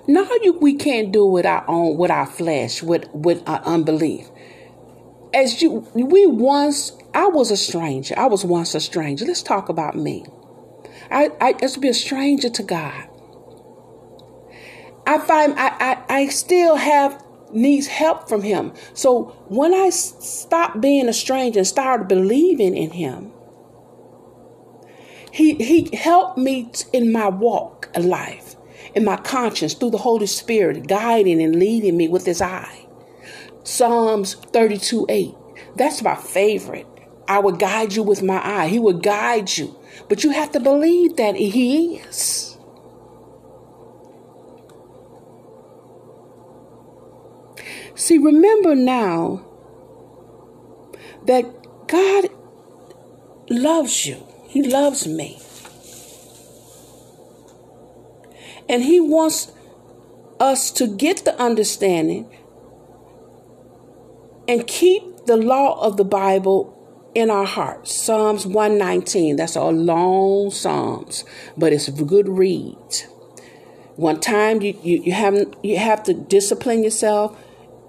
No, 0.08 0.28
you, 0.42 0.58
we 0.60 0.74
can't 0.74 1.12
do 1.12 1.28
it 1.28 1.32
with 1.32 1.46
our 1.46 1.64
own, 1.70 1.98
with 1.98 2.10
our 2.10 2.26
flesh, 2.26 2.82
with, 2.82 3.08
with 3.14 3.48
our 3.48 3.60
unbelief. 3.60 4.28
As 5.36 5.62
you, 5.62 5.88
we 5.94 6.26
once, 6.26 6.94
I 7.14 7.28
was 7.28 7.52
a 7.52 7.58
stranger. 7.58 8.16
I 8.18 8.26
was 8.26 8.44
once 8.44 8.74
a 8.74 8.80
stranger. 8.80 9.24
Let's 9.24 9.44
talk 9.44 9.70
about 9.70 9.96
me. 9.96 10.26
I, 11.12 11.30
I 11.40 11.54
just 11.54 11.76
to 11.76 11.80
be 11.80 11.90
a 11.90 11.94
stranger 11.94 12.50
to 12.50 12.64
God. 12.64 13.08
I 15.06 15.20
find 15.20 15.54
I, 15.60 15.68
I, 15.68 16.04
I 16.10 16.28
still 16.30 16.76
have 16.76 17.24
needs 17.52 17.88
help 17.88 18.28
from 18.28 18.42
him. 18.42 18.74
So 18.94 19.36
when 19.48 19.74
I 19.74 19.90
stopped 19.90 20.82
being 20.82 21.08
a 21.08 21.14
stranger 21.14 21.60
and 21.60 21.68
started 21.68 22.08
believing 22.08 22.76
in 22.76 22.92
him, 22.92 23.32
he 25.32 25.56
he 25.56 25.96
helped 25.96 26.38
me 26.38 26.72
in 26.94 27.12
my 27.12 27.30
walk 27.30 27.90
of 27.96 28.06
life, 28.06 28.56
in 28.96 29.06
my 29.06 29.18
conscience 29.18 29.74
through 29.74 29.92
the 29.92 29.98
Holy 30.00 30.28
Spirit, 30.28 30.88
guiding 30.88 31.42
and 31.42 31.58
leading 31.58 31.98
me 31.98 32.08
with 32.08 32.26
his 32.26 32.42
eye. 32.42 32.88
Psalms 33.64 34.36
32 34.36 35.06
8. 35.10 35.36
That's 35.76 36.02
my 36.02 36.16
favorite. 36.16 36.88
I 37.28 37.40
will 37.40 37.52
guide 37.52 37.94
you 37.94 38.04
with 38.04 38.24
my 38.24 38.42
eye. 38.44 38.68
He 38.70 38.80
will 38.80 38.98
guide 38.98 39.58
you. 39.58 39.76
But 40.08 40.24
you 40.24 40.32
have 40.32 40.52
to 40.54 40.60
believe 40.60 41.18
that 41.18 41.36
He 41.36 41.98
is. 41.98 42.57
See, 47.98 48.20
remember 48.20 48.76
now 48.76 49.44
that 51.26 51.46
God 51.88 52.30
loves 53.50 54.06
you, 54.06 54.24
He 54.48 54.62
loves 54.62 55.08
me. 55.08 55.42
And 58.70 58.84
He 58.84 59.00
wants 59.00 59.52
us 60.40 60.70
to 60.74 60.86
get 60.86 61.26
the 61.26 61.42
understanding 61.42 62.30
and 64.48 64.68
keep 64.68 65.26
the 65.26 65.36
law 65.36 65.82
of 65.82 65.98
the 65.98 66.06
Bible 66.06 67.12
in 67.16 67.32
our 67.32 67.46
hearts. 67.46 67.92
Psalms 67.92 68.46
119. 68.46 69.38
That's 69.38 69.56
a 69.56 69.64
long 69.64 70.52
Psalms, 70.52 71.26
but 71.58 71.74
it's 71.74 71.88
a 71.88 71.92
good 71.92 72.30
read. 72.30 72.78
One 73.96 74.20
time 74.20 74.62
you, 74.62 74.78
you, 74.84 75.02
you 75.02 75.14
have 75.14 75.36
you 75.64 75.78
have 75.78 76.04
to 76.04 76.14
discipline 76.14 76.84
yourself 76.84 77.36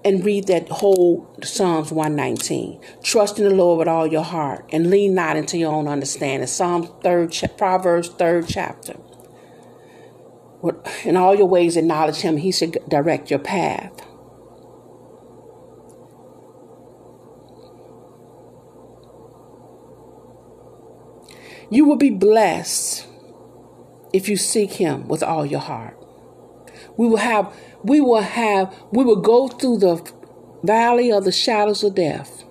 and 0.05 0.23
read 0.23 0.47
that 0.47 0.69
whole 0.69 1.29
Psalms 1.43 1.91
119. 1.91 2.79
Trust 3.03 3.39
in 3.39 3.45
the 3.45 3.53
Lord 3.53 3.79
with 3.79 3.87
all 3.87 4.07
your 4.07 4.23
heart 4.23 4.65
and 4.71 4.89
lean 4.89 5.13
not 5.13 5.35
into 5.35 5.57
your 5.57 5.73
own 5.73 5.87
understanding. 5.87 6.47
Psalms 6.47 6.89
third 7.03 7.35
Proverbs 7.57 8.09
third 8.09 8.47
chapter. 8.47 8.95
In 11.03 11.15
all 11.15 11.35
your 11.35 11.47
ways 11.47 11.77
acknowledge 11.77 12.17
him, 12.17 12.37
he 12.37 12.51
should 12.51 12.77
direct 12.87 13.29
your 13.29 13.39
path. 13.39 13.93
You 21.69 21.85
will 21.85 21.97
be 21.97 22.09
blessed 22.09 23.05
if 24.11 24.27
you 24.27 24.37
seek 24.37 24.73
him 24.73 25.07
with 25.07 25.21
all 25.21 25.45
your 25.45 25.59
heart. 25.59 25.95
We 26.97 27.07
will 27.07 27.17
have 27.17 27.53
we 27.83 28.01
will 28.01 28.21
have 28.21 28.73
we 28.91 29.03
will 29.03 29.21
go 29.21 29.47
through 29.47 29.77
the 29.79 30.11
valley 30.63 31.11
of 31.11 31.25
the 31.25 31.31
shadows 31.31 31.83
of 31.83 31.95
death. 31.95 32.43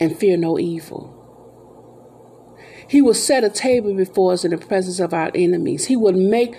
and 0.00 0.16
fear 0.18 0.36
no 0.36 0.58
evil. 0.58 1.16
He 2.88 3.02
will 3.02 3.14
set 3.14 3.44
a 3.44 3.50
table 3.50 3.94
before 3.94 4.32
us 4.32 4.44
in 4.44 4.50
the 4.50 4.58
presence 4.58 5.00
of 5.00 5.14
our 5.14 5.30
enemies. 5.34 5.86
He 5.86 5.96
will 5.96 6.14
make 6.14 6.56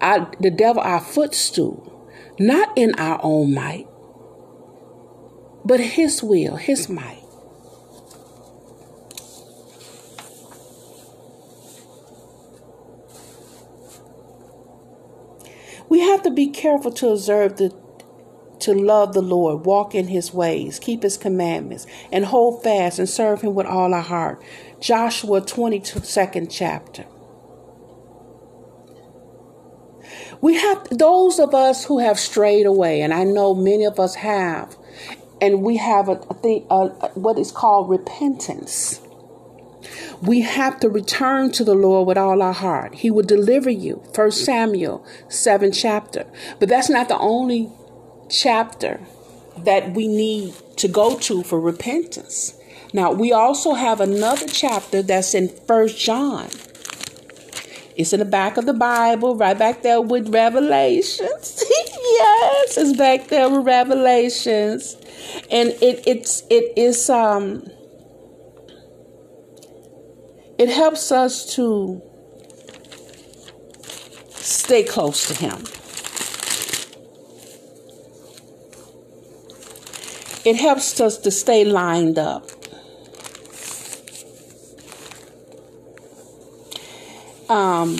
our, 0.00 0.30
the 0.40 0.50
devil 0.50 0.82
our 0.82 1.00
footstool, 1.00 2.08
not 2.38 2.76
in 2.76 2.94
our 2.96 3.20
own 3.22 3.54
might, 3.54 3.88
but 5.64 5.80
his 5.80 6.22
will, 6.22 6.56
his 6.56 6.88
might. 6.88 7.19
We 15.90 16.00
have 16.00 16.22
to 16.22 16.30
be 16.30 16.46
careful 16.46 16.92
to 16.92 17.08
observe 17.10 17.58
the 17.58 17.74
to 18.60 18.74
love 18.74 19.14
the 19.14 19.22
Lord, 19.22 19.64
walk 19.64 19.94
in 19.94 20.08
his 20.08 20.34
ways, 20.34 20.78
keep 20.78 21.02
his 21.02 21.16
commandments, 21.16 21.86
and 22.12 22.26
hold 22.26 22.62
fast 22.62 22.98
and 22.98 23.08
serve 23.08 23.40
him 23.40 23.54
with 23.54 23.66
all 23.66 23.92
our 23.94 24.02
heart. 24.02 24.42
Joshua 24.80 25.40
22nd 25.40 26.48
chapter. 26.50 27.06
We 30.42 30.56
have 30.56 30.86
those 30.90 31.38
of 31.38 31.54
us 31.54 31.86
who 31.86 31.98
have 31.98 32.18
strayed 32.18 32.66
away, 32.66 33.00
and 33.00 33.12
I 33.12 33.24
know 33.24 33.54
many 33.54 33.84
of 33.84 33.98
us 33.98 34.14
have, 34.16 34.76
and 35.40 35.62
we 35.62 35.78
have 35.78 36.08
a, 36.08 36.20
a 36.30 36.34
thing, 36.34 36.66
a, 36.70 36.88
what 37.14 37.38
is 37.38 37.50
called 37.50 37.88
repentance. 37.88 39.00
We 40.22 40.40
have 40.40 40.80
to 40.80 40.88
return 40.88 41.50
to 41.52 41.64
the 41.64 41.74
Lord 41.74 42.06
with 42.06 42.18
all 42.18 42.42
our 42.42 42.52
heart. 42.52 42.96
He 42.96 43.10
will 43.10 43.24
deliver 43.24 43.70
you. 43.70 44.02
First 44.14 44.44
Samuel 44.44 45.04
7 45.28 45.72
chapter. 45.72 46.26
But 46.58 46.68
that's 46.68 46.90
not 46.90 47.08
the 47.08 47.18
only 47.18 47.70
chapter 48.28 49.00
that 49.64 49.92
we 49.92 50.08
need 50.08 50.54
to 50.76 50.88
go 50.88 51.18
to 51.18 51.42
for 51.42 51.60
repentance. 51.60 52.54
Now, 52.92 53.12
we 53.12 53.32
also 53.32 53.74
have 53.74 54.00
another 54.00 54.46
chapter 54.46 55.02
that's 55.02 55.34
in 55.34 55.48
First 55.48 55.98
John. 55.98 56.48
It's 57.96 58.12
in 58.12 58.18
the 58.18 58.24
back 58.24 58.56
of 58.56 58.66
the 58.66 58.72
Bible, 58.72 59.36
right 59.36 59.58
back 59.58 59.82
there 59.82 60.00
with 60.00 60.32
Revelations. 60.32 61.62
yes, 61.68 62.78
it's 62.78 62.96
back 62.96 63.28
there 63.28 63.48
with 63.50 63.66
Revelations. 63.66 64.96
And 65.50 65.70
it 65.82 66.02
it's 66.06 66.42
it 66.50 66.72
is 66.76 67.10
um 67.10 67.68
it 70.60 70.68
helps 70.68 71.10
us 71.10 71.54
to 71.54 72.02
stay 74.28 74.82
close 74.82 75.26
to 75.28 75.34
him. 75.34 75.64
It 80.44 80.56
helps 80.56 81.00
us 81.00 81.16
to 81.16 81.30
stay 81.30 81.64
lined 81.64 82.18
up. 82.18 82.50
Um, 87.48 87.96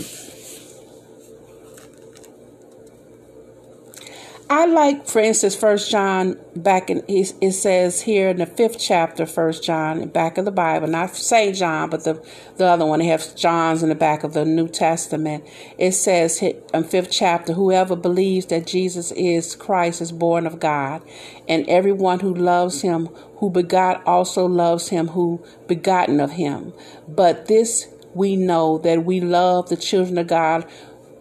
I 4.52 4.66
like, 4.66 5.06
for 5.06 5.20
instance, 5.20 5.54
First 5.54 5.92
John 5.92 6.36
back 6.56 6.90
in 6.90 7.04
it 7.08 7.52
says 7.52 8.00
here 8.00 8.30
in 8.30 8.38
the 8.38 8.46
fifth 8.46 8.80
chapter, 8.80 9.24
First 9.24 9.62
John, 9.62 10.08
back 10.08 10.38
of 10.38 10.44
the 10.44 10.50
Bible, 10.50 10.88
not 10.88 11.14
Saint 11.14 11.54
John, 11.54 11.88
but 11.88 12.02
the 12.02 12.20
the 12.56 12.66
other 12.66 12.84
one. 12.84 12.98
They 12.98 13.06
have 13.06 13.36
John's 13.36 13.84
in 13.84 13.90
the 13.90 13.94
back 13.94 14.24
of 14.24 14.32
the 14.32 14.44
New 14.44 14.66
Testament. 14.66 15.44
It 15.78 15.92
says 15.92 16.42
in 16.42 16.82
fifth 16.82 17.12
chapter, 17.12 17.52
whoever 17.52 17.94
believes 17.94 18.46
that 18.46 18.66
Jesus 18.66 19.12
is 19.12 19.54
Christ 19.54 20.00
is 20.00 20.10
born 20.10 20.48
of 20.48 20.58
God, 20.58 21.00
and 21.48 21.64
everyone 21.68 22.18
who 22.18 22.34
loves 22.34 22.82
Him, 22.82 23.06
who 23.36 23.50
begot, 23.50 24.04
also 24.04 24.46
loves 24.46 24.88
Him 24.88 25.06
who 25.06 25.44
begotten 25.68 26.18
of 26.18 26.32
Him. 26.32 26.72
But 27.06 27.46
this 27.46 27.86
we 28.14 28.34
know 28.34 28.78
that 28.78 29.04
we 29.04 29.20
love 29.20 29.68
the 29.68 29.76
children 29.76 30.18
of 30.18 30.26
God 30.26 30.68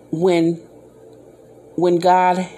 when 0.10 0.56
when 1.76 2.00
God 2.00 2.50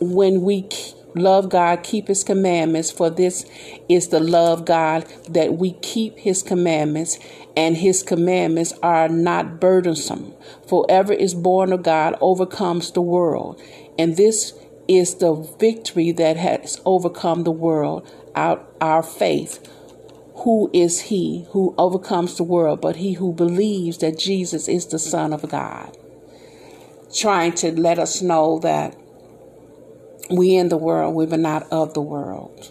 when 0.00 0.42
we 0.42 0.68
love 1.14 1.48
God, 1.48 1.82
keep 1.82 2.08
his 2.08 2.24
commandments, 2.24 2.90
for 2.90 3.10
this 3.10 3.46
is 3.88 4.08
the 4.08 4.20
love 4.20 4.64
God 4.64 5.06
that 5.28 5.54
we 5.54 5.72
keep 5.74 6.18
his 6.18 6.42
commandments, 6.42 7.18
and 7.56 7.76
his 7.76 8.02
commandments 8.02 8.72
are 8.82 9.08
not 9.08 9.60
burdensome. 9.60 10.34
For 10.66 10.86
ever 10.88 11.12
is 11.12 11.34
born 11.34 11.72
of 11.72 11.82
God 11.82 12.16
overcomes 12.20 12.90
the 12.90 13.02
world, 13.02 13.60
and 13.98 14.16
this 14.16 14.52
is 14.88 15.16
the 15.16 15.34
victory 15.34 16.12
that 16.12 16.36
has 16.36 16.80
overcome 16.84 17.44
the 17.44 17.50
world, 17.50 18.10
our, 18.34 18.64
our 18.80 19.02
faith. 19.02 19.66
Who 20.38 20.68
is 20.74 21.02
he 21.02 21.46
who 21.50 21.74
overcomes 21.78 22.36
the 22.36 22.42
world 22.42 22.80
but 22.80 22.96
he 22.96 23.14
who 23.14 23.32
believes 23.32 23.98
that 23.98 24.18
Jesus 24.18 24.68
is 24.68 24.86
the 24.86 24.98
Son 24.98 25.32
of 25.32 25.48
God? 25.48 25.96
Trying 27.14 27.52
to 27.52 27.80
let 27.80 27.98
us 27.98 28.20
know 28.20 28.58
that 28.58 28.94
we 30.30 30.56
in 30.56 30.68
the 30.68 30.76
world, 30.76 31.14
we 31.14 31.26
were 31.26 31.36
not 31.36 31.66
of 31.70 31.94
the 31.94 32.00
world. 32.00 32.70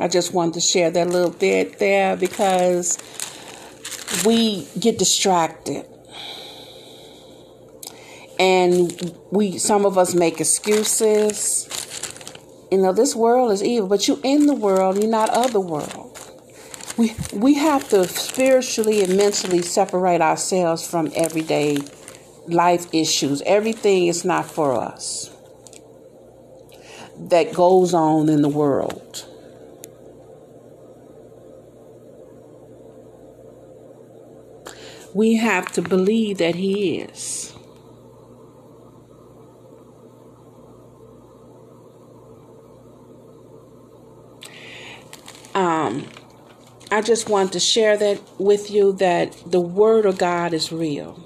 I 0.00 0.08
just 0.08 0.32
wanted 0.32 0.54
to 0.54 0.60
share 0.60 0.90
that 0.90 1.08
little 1.08 1.30
bit 1.30 1.78
there 1.78 2.16
because 2.16 2.98
we 4.24 4.66
get 4.78 4.98
distracted. 4.98 5.86
And 8.38 9.14
we 9.30 9.58
some 9.58 9.84
of 9.84 9.98
us 9.98 10.14
make 10.14 10.40
excuses. 10.40 11.68
You 12.70 12.78
know, 12.78 12.92
this 12.92 13.16
world 13.16 13.50
is 13.50 13.62
evil, 13.62 13.88
but 13.88 14.06
you 14.06 14.20
in 14.22 14.46
the 14.46 14.54
world, 14.54 14.98
you're 14.98 15.10
not 15.10 15.30
of 15.30 15.52
the 15.52 15.60
world 15.60 16.08
we 16.98 17.14
we 17.32 17.54
have 17.54 17.88
to 17.88 18.06
spiritually 18.08 19.02
and 19.02 19.16
mentally 19.16 19.62
separate 19.62 20.20
ourselves 20.20 20.86
from 20.86 21.10
everyday 21.14 21.78
life 22.48 22.92
issues. 22.92 23.40
Everything 23.42 24.08
is 24.08 24.24
not 24.24 24.44
for 24.44 24.74
us 24.74 25.30
that 27.18 27.52
goes 27.52 27.92
on 27.94 28.28
in 28.28 28.42
the 28.42 28.48
world. 28.48 29.26
We 35.14 35.36
have 35.36 35.72
to 35.72 35.82
believe 35.82 36.38
that 36.38 36.54
He 36.54 37.00
is. 37.00 37.52
Um, 45.54 46.06
I 46.92 47.02
just 47.02 47.28
want 47.28 47.52
to 47.54 47.60
share 47.60 47.96
that 47.96 48.20
with 48.38 48.70
you 48.70 48.92
that 48.94 49.36
the 49.44 49.60
Word 49.60 50.06
of 50.06 50.18
God 50.18 50.54
is 50.54 50.70
real. 50.70 51.18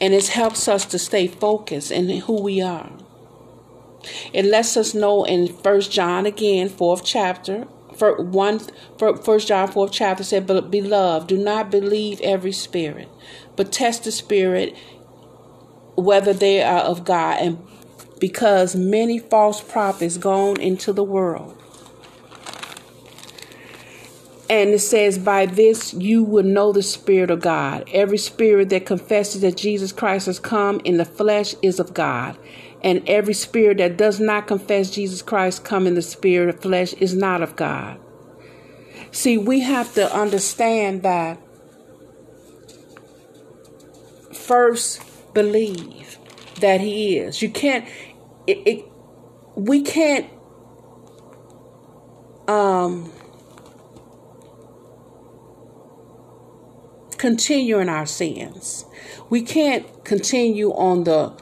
And 0.00 0.14
it 0.14 0.28
helps 0.28 0.68
us 0.68 0.84
to 0.86 0.98
stay 0.98 1.26
focused 1.26 1.90
in 1.90 2.08
who 2.08 2.40
we 2.40 2.60
are. 2.60 2.97
It 4.32 4.44
lets 4.44 4.76
us 4.76 4.94
know 4.94 5.24
in 5.24 5.48
First 5.48 5.90
John 5.90 6.26
again, 6.26 6.68
fourth 6.68 7.04
chapter, 7.04 7.66
for 7.96 8.22
one 8.22 8.60
First 8.98 9.48
John 9.48 9.68
fourth 9.68 9.92
chapter 9.92 10.22
said, 10.22 10.46
"But 10.46 10.70
beloved, 10.70 11.28
do 11.28 11.36
not 11.36 11.70
believe 11.70 12.20
every 12.20 12.52
spirit, 12.52 13.08
but 13.56 13.72
test 13.72 14.04
the 14.04 14.12
spirit 14.12 14.74
whether 15.96 16.32
they 16.32 16.62
are 16.62 16.80
of 16.80 17.04
God, 17.04 17.38
and 17.40 17.58
because 18.18 18.76
many 18.76 19.18
false 19.18 19.60
prophets 19.60 20.16
gone 20.16 20.60
into 20.60 20.92
the 20.92 21.04
world." 21.04 21.54
And 24.50 24.70
it 24.70 24.78
says, 24.78 25.18
By 25.18 25.44
this 25.46 25.92
you 25.92 26.22
will 26.22 26.44
know 26.44 26.72
the 26.72 26.82
Spirit 26.82 27.30
of 27.30 27.40
God. 27.40 27.88
Every 27.92 28.16
spirit 28.16 28.70
that 28.70 28.86
confesses 28.86 29.42
that 29.42 29.56
Jesus 29.58 29.92
Christ 29.92 30.26
has 30.26 30.38
come 30.40 30.80
in 30.84 30.96
the 30.96 31.04
flesh 31.04 31.54
is 31.60 31.78
of 31.78 31.92
God. 31.92 32.36
And 32.82 33.02
every 33.08 33.34
spirit 33.34 33.78
that 33.78 33.96
does 33.96 34.20
not 34.20 34.46
confess 34.46 34.90
Jesus 34.90 35.22
Christ 35.22 35.64
come 35.64 35.86
in 35.86 35.94
the 35.94 36.02
spirit 36.02 36.48
of 36.48 36.60
flesh 36.60 36.92
is 36.94 37.14
not 37.14 37.42
of 37.42 37.56
God. 37.56 37.98
See, 39.10 39.36
we 39.38 39.60
have 39.60 39.94
to 39.94 40.14
understand 40.14 41.02
that 41.02 41.40
first 44.32 45.02
believe 45.34 46.18
that 46.60 46.80
He 46.80 47.18
is. 47.18 47.42
You 47.42 47.50
can't, 47.50 47.86
it, 48.46 48.58
it 48.66 48.84
we 49.56 49.82
can't, 49.82 50.30
um, 52.46 53.12
continue 57.18 57.78
in 57.78 57.88
our 57.88 58.06
sins. 58.06 58.84
We 59.28 59.42
can't 59.42 60.04
continue 60.04 60.70
on 60.70 61.04
the 61.04 61.34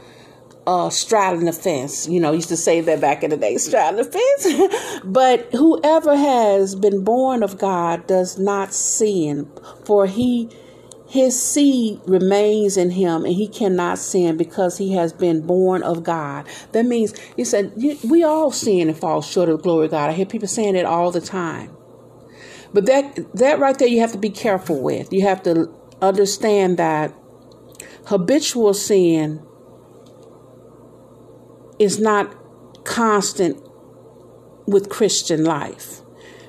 uh, 0.66 0.90
straddling 0.90 1.46
the 1.46 1.52
fence. 1.52 2.09
You 2.09 2.20
know, 2.20 2.33
used 2.33 2.48
to 2.48 2.57
say 2.57 2.81
that 2.81 3.00
back 3.00 3.22
in 3.22 3.31
the 3.31 3.37
day, 3.37 3.57
straddling 3.57 4.05
the 4.05 4.11
fence. 4.11 5.00
but 5.05 5.48
whoever 5.52 6.16
has 6.16 6.74
been 6.74 7.05
born 7.05 7.42
of 7.42 7.59
God 7.59 8.07
does 8.07 8.38
not 8.38 8.72
sin, 8.72 9.50
for 9.85 10.07
he 10.07 10.50
his 11.09 11.40
seed 11.40 12.00
remains 12.07 12.76
in 12.76 12.90
him 12.90 13.24
and 13.24 13.35
he 13.35 13.46
cannot 13.46 13.96
sin 13.98 14.37
because 14.37 14.76
he 14.76 14.94
has 14.94 15.12
been 15.12 15.46
born 15.46 15.83
of 15.85 16.02
God. 16.02 16.46
That 16.72 16.85
means, 16.85 17.16
he 17.37 17.44
said, 17.44 17.72
we 18.05 18.24
all 18.24 18.50
sin 18.50 18.88
and 18.88 18.98
fall 18.98 19.22
short 19.22 19.48
of 19.48 19.59
the 19.59 19.62
glory 19.62 19.85
of 19.85 19.92
God. 19.92 20.11
I 20.11 20.14
hear 20.14 20.26
people 20.26 20.48
saying 20.48 20.74
it 20.74 20.85
all 20.85 21.12
the 21.12 21.20
time. 21.20 21.70
But 22.74 22.87
that, 22.87 23.35
that 23.35 23.61
right 23.61 23.79
there, 23.79 23.87
you 23.87 24.00
have 24.00 24.12
to 24.12 24.18
be 24.18 24.31
careful 24.31 24.83
with. 24.83 25.12
You 25.12 25.22
have 25.22 25.44
to 25.44 25.72
understand 26.02 26.76
that 26.79 27.14
habitual 28.07 28.74
sin 28.74 29.45
is 31.78 31.98
not 31.98 32.34
constant 32.84 33.62
with 34.66 34.88
Christian 34.88 35.44
life 35.44 36.00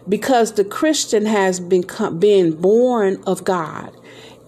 because 0.07 0.53
the 0.53 0.63
Christian 0.63 1.25
has 1.25 1.59
been 1.59 1.85
been 2.19 2.59
born 2.59 3.21
of 3.25 3.43
God 3.43 3.95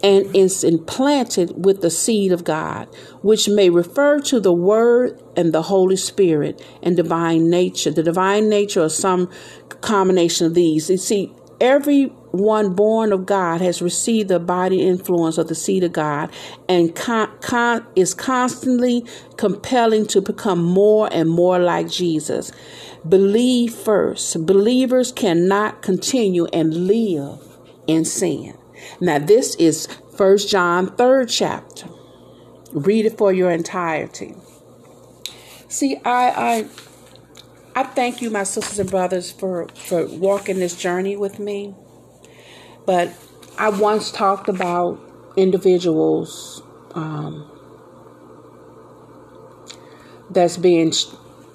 and 0.01 0.33
is 0.35 0.63
implanted 0.63 1.65
with 1.65 1.81
the 1.81 1.89
seed 1.89 2.31
of 2.31 2.43
God, 2.43 2.87
which 3.21 3.49
may 3.49 3.69
refer 3.69 4.19
to 4.21 4.39
the 4.39 4.53
Word 4.53 5.21
and 5.35 5.53
the 5.53 5.63
Holy 5.63 5.97
Spirit 5.97 6.63
and 6.81 6.95
divine 6.95 7.49
nature. 7.49 7.91
The 7.91 8.03
divine 8.03 8.47
nature 8.47 8.81
or 8.83 8.89
some 8.89 9.29
combination 9.81 10.47
of 10.47 10.53
these. 10.53 10.89
You 10.89 10.97
see, 10.97 11.33
every 11.59 12.13
one 12.31 12.73
born 12.73 13.11
of 13.11 13.25
God 13.25 13.61
has 13.61 13.81
received 13.81 14.29
the 14.29 14.39
body 14.39 14.81
influence 14.87 15.37
of 15.37 15.47
the 15.47 15.55
seed 15.55 15.83
of 15.83 15.93
God 15.93 16.31
and 16.67 16.95
con- 16.95 17.31
con- 17.41 17.85
is 17.95 18.13
constantly 18.13 19.05
compelling 19.37 20.05
to 20.07 20.21
become 20.21 20.63
more 20.63 21.09
and 21.11 21.29
more 21.29 21.59
like 21.59 21.89
Jesus. 21.89 22.51
Believe 23.07 23.73
first. 23.73 24.45
Believers 24.45 25.11
cannot 25.11 25.81
continue 25.81 26.45
and 26.47 26.87
live 26.87 27.39
in 27.87 28.05
sin. 28.05 28.57
Now, 28.99 29.19
this 29.19 29.55
is 29.55 29.87
First 30.15 30.49
John, 30.49 30.95
third 30.95 31.29
chapter. 31.29 31.87
Read 32.73 33.05
it 33.05 33.17
for 33.17 33.33
your 33.33 33.49
entirety. 33.51 34.35
See, 35.69 35.97
I, 36.03 36.29
I, 36.29 36.67
I 37.75 37.83
thank 37.83 38.21
you, 38.21 38.29
my 38.29 38.43
sisters 38.43 38.79
and 38.79 38.89
brothers, 38.89 39.31
for 39.31 39.67
for 39.69 40.05
walking 40.07 40.59
this 40.59 40.75
journey 40.75 41.15
with 41.15 41.39
me. 41.39 41.73
But 42.89 43.13
I 43.55 43.69
once 43.69 44.09
talked 44.09 44.49
about 44.49 44.99
individuals 45.37 46.63
um, 46.95 47.47
that's 50.31 50.57
being 50.57 50.89
sh- 50.89 51.05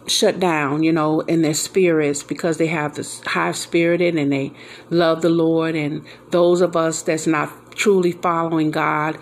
shut 0.07 0.39
down, 0.39 0.85
you 0.85 0.93
know, 0.93 1.23
in 1.23 1.43
their 1.43 1.55
spirits 1.55 2.23
because 2.23 2.59
they 2.59 2.69
have 2.69 2.95
this 2.95 3.21
high 3.23 3.51
spirited 3.51 4.15
and 4.15 4.33
they 4.33 4.53
love 4.91 5.23
the 5.23 5.29
Lord. 5.29 5.75
And 5.75 6.07
those 6.31 6.61
of 6.61 6.77
us 6.77 7.03
that's 7.03 7.27
not 7.27 7.73
truly 7.73 8.13
following 8.13 8.71
God, 8.71 9.19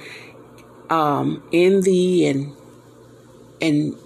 um, 0.90 1.42
envy 1.51 2.27
and 2.27 2.55
and 3.62 3.96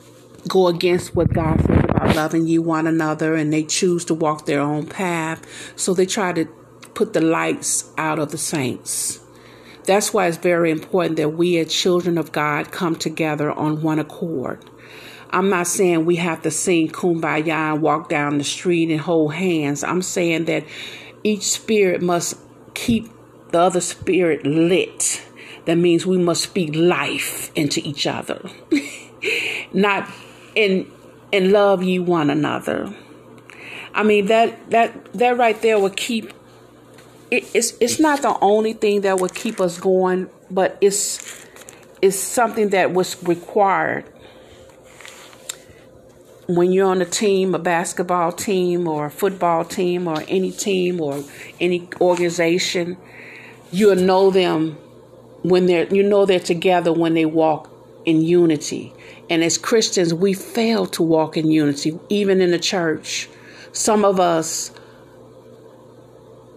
go 0.46 0.68
against 0.68 1.16
what 1.16 1.32
God 1.32 1.60
says 1.62 1.84
about 1.88 2.14
loving 2.14 2.46
you 2.46 2.62
one 2.62 2.86
another, 2.86 3.34
and 3.34 3.52
they 3.52 3.64
choose 3.64 4.04
to 4.04 4.14
walk 4.14 4.46
their 4.46 4.60
own 4.60 4.86
path. 4.86 5.44
So 5.74 5.92
they 5.92 6.06
try 6.06 6.32
to 6.34 6.46
put 6.96 7.12
the 7.12 7.20
lights 7.20 7.92
out 7.96 8.18
of 8.18 8.32
the 8.32 8.38
saints. 8.38 9.20
That's 9.84 10.12
why 10.12 10.26
it's 10.26 10.38
very 10.38 10.72
important 10.72 11.16
that 11.18 11.28
we 11.28 11.58
as 11.58 11.72
children 11.72 12.18
of 12.18 12.32
God 12.32 12.72
come 12.72 12.96
together 12.96 13.52
on 13.52 13.82
one 13.82 14.00
accord. 14.00 14.64
I'm 15.30 15.48
not 15.48 15.66
saying 15.66 16.06
we 16.06 16.16
have 16.16 16.42
to 16.42 16.50
sing 16.50 16.88
kumbaya 16.88 17.74
and 17.74 17.82
walk 17.82 18.08
down 18.08 18.38
the 18.38 18.44
street 18.44 18.90
and 18.90 19.00
hold 19.00 19.34
hands. 19.34 19.84
I'm 19.84 20.02
saying 20.02 20.46
that 20.46 20.64
each 21.22 21.42
spirit 21.42 22.00
must 22.02 22.38
keep 22.74 23.10
the 23.50 23.60
other 23.60 23.80
spirit 23.80 24.46
lit. 24.46 25.22
That 25.66 25.76
means 25.76 26.06
we 26.06 26.18
must 26.18 26.42
speak 26.42 26.74
life 26.74 27.52
into 27.54 27.80
each 27.84 28.06
other. 28.06 28.40
Not 29.72 30.08
in 30.54 30.90
and 31.32 31.52
love 31.52 31.82
you 31.82 32.02
one 32.02 32.30
another. 32.30 32.94
I 33.94 34.02
mean 34.02 34.26
that 34.26 34.70
that 34.70 35.12
that 35.14 35.36
right 35.36 35.60
there 35.60 35.78
will 35.78 35.90
keep 35.90 36.32
it, 37.30 37.44
it's 37.54 37.74
it's 37.80 37.98
not 38.00 38.22
the 38.22 38.38
only 38.40 38.72
thing 38.72 39.02
that 39.02 39.20
would 39.20 39.34
keep 39.34 39.60
us 39.60 39.78
going, 39.78 40.28
but 40.50 40.78
it's 40.80 41.46
it's 42.02 42.18
something 42.18 42.70
that 42.70 42.92
was 42.92 43.22
required 43.24 44.04
when 46.46 46.70
you're 46.70 46.88
on 46.88 47.02
a 47.02 47.06
team, 47.06 47.54
a 47.54 47.58
basketball 47.58 48.32
team 48.32 48.86
or 48.86 49.06
a 49.06 49.10
football 49.10 49.64
team 49.64 50.06
or 50.06 50.22
any 50.28 50.52
team 50.52 51.00
or 51.00 51.22
any 51.60 51.88
organization, 52.00 52.96
you'll 53.72 53.96
know 53.96 54.30
them 54.30 54.78
when 55.42 55.66
they're 55.66 55.92
you 55.92 56.02
know 56.02 56.24
they're 56.24 56.40
together 56.40 56.92
when 56.92 57.14
they 57.14 57.24
walk 57.24 57.70
in 58.04 58.22
unity. 58.22 58.92
And 59.28 59.42
as 59.42 59.58
Christians, 59.58 60.14
we 60.14 60.34
fail 60.34 60.86
to 60.86 61.02
walk 61.02 61.36
in 61.36 61.50
unity, 61.50 61.98
even 62.08 62.40
in 62.40 62.52
the 62.52 62.58
church. 62.60 63.28
Some 63.72 64.04
of 64.04 64.20
us 64.20 64.70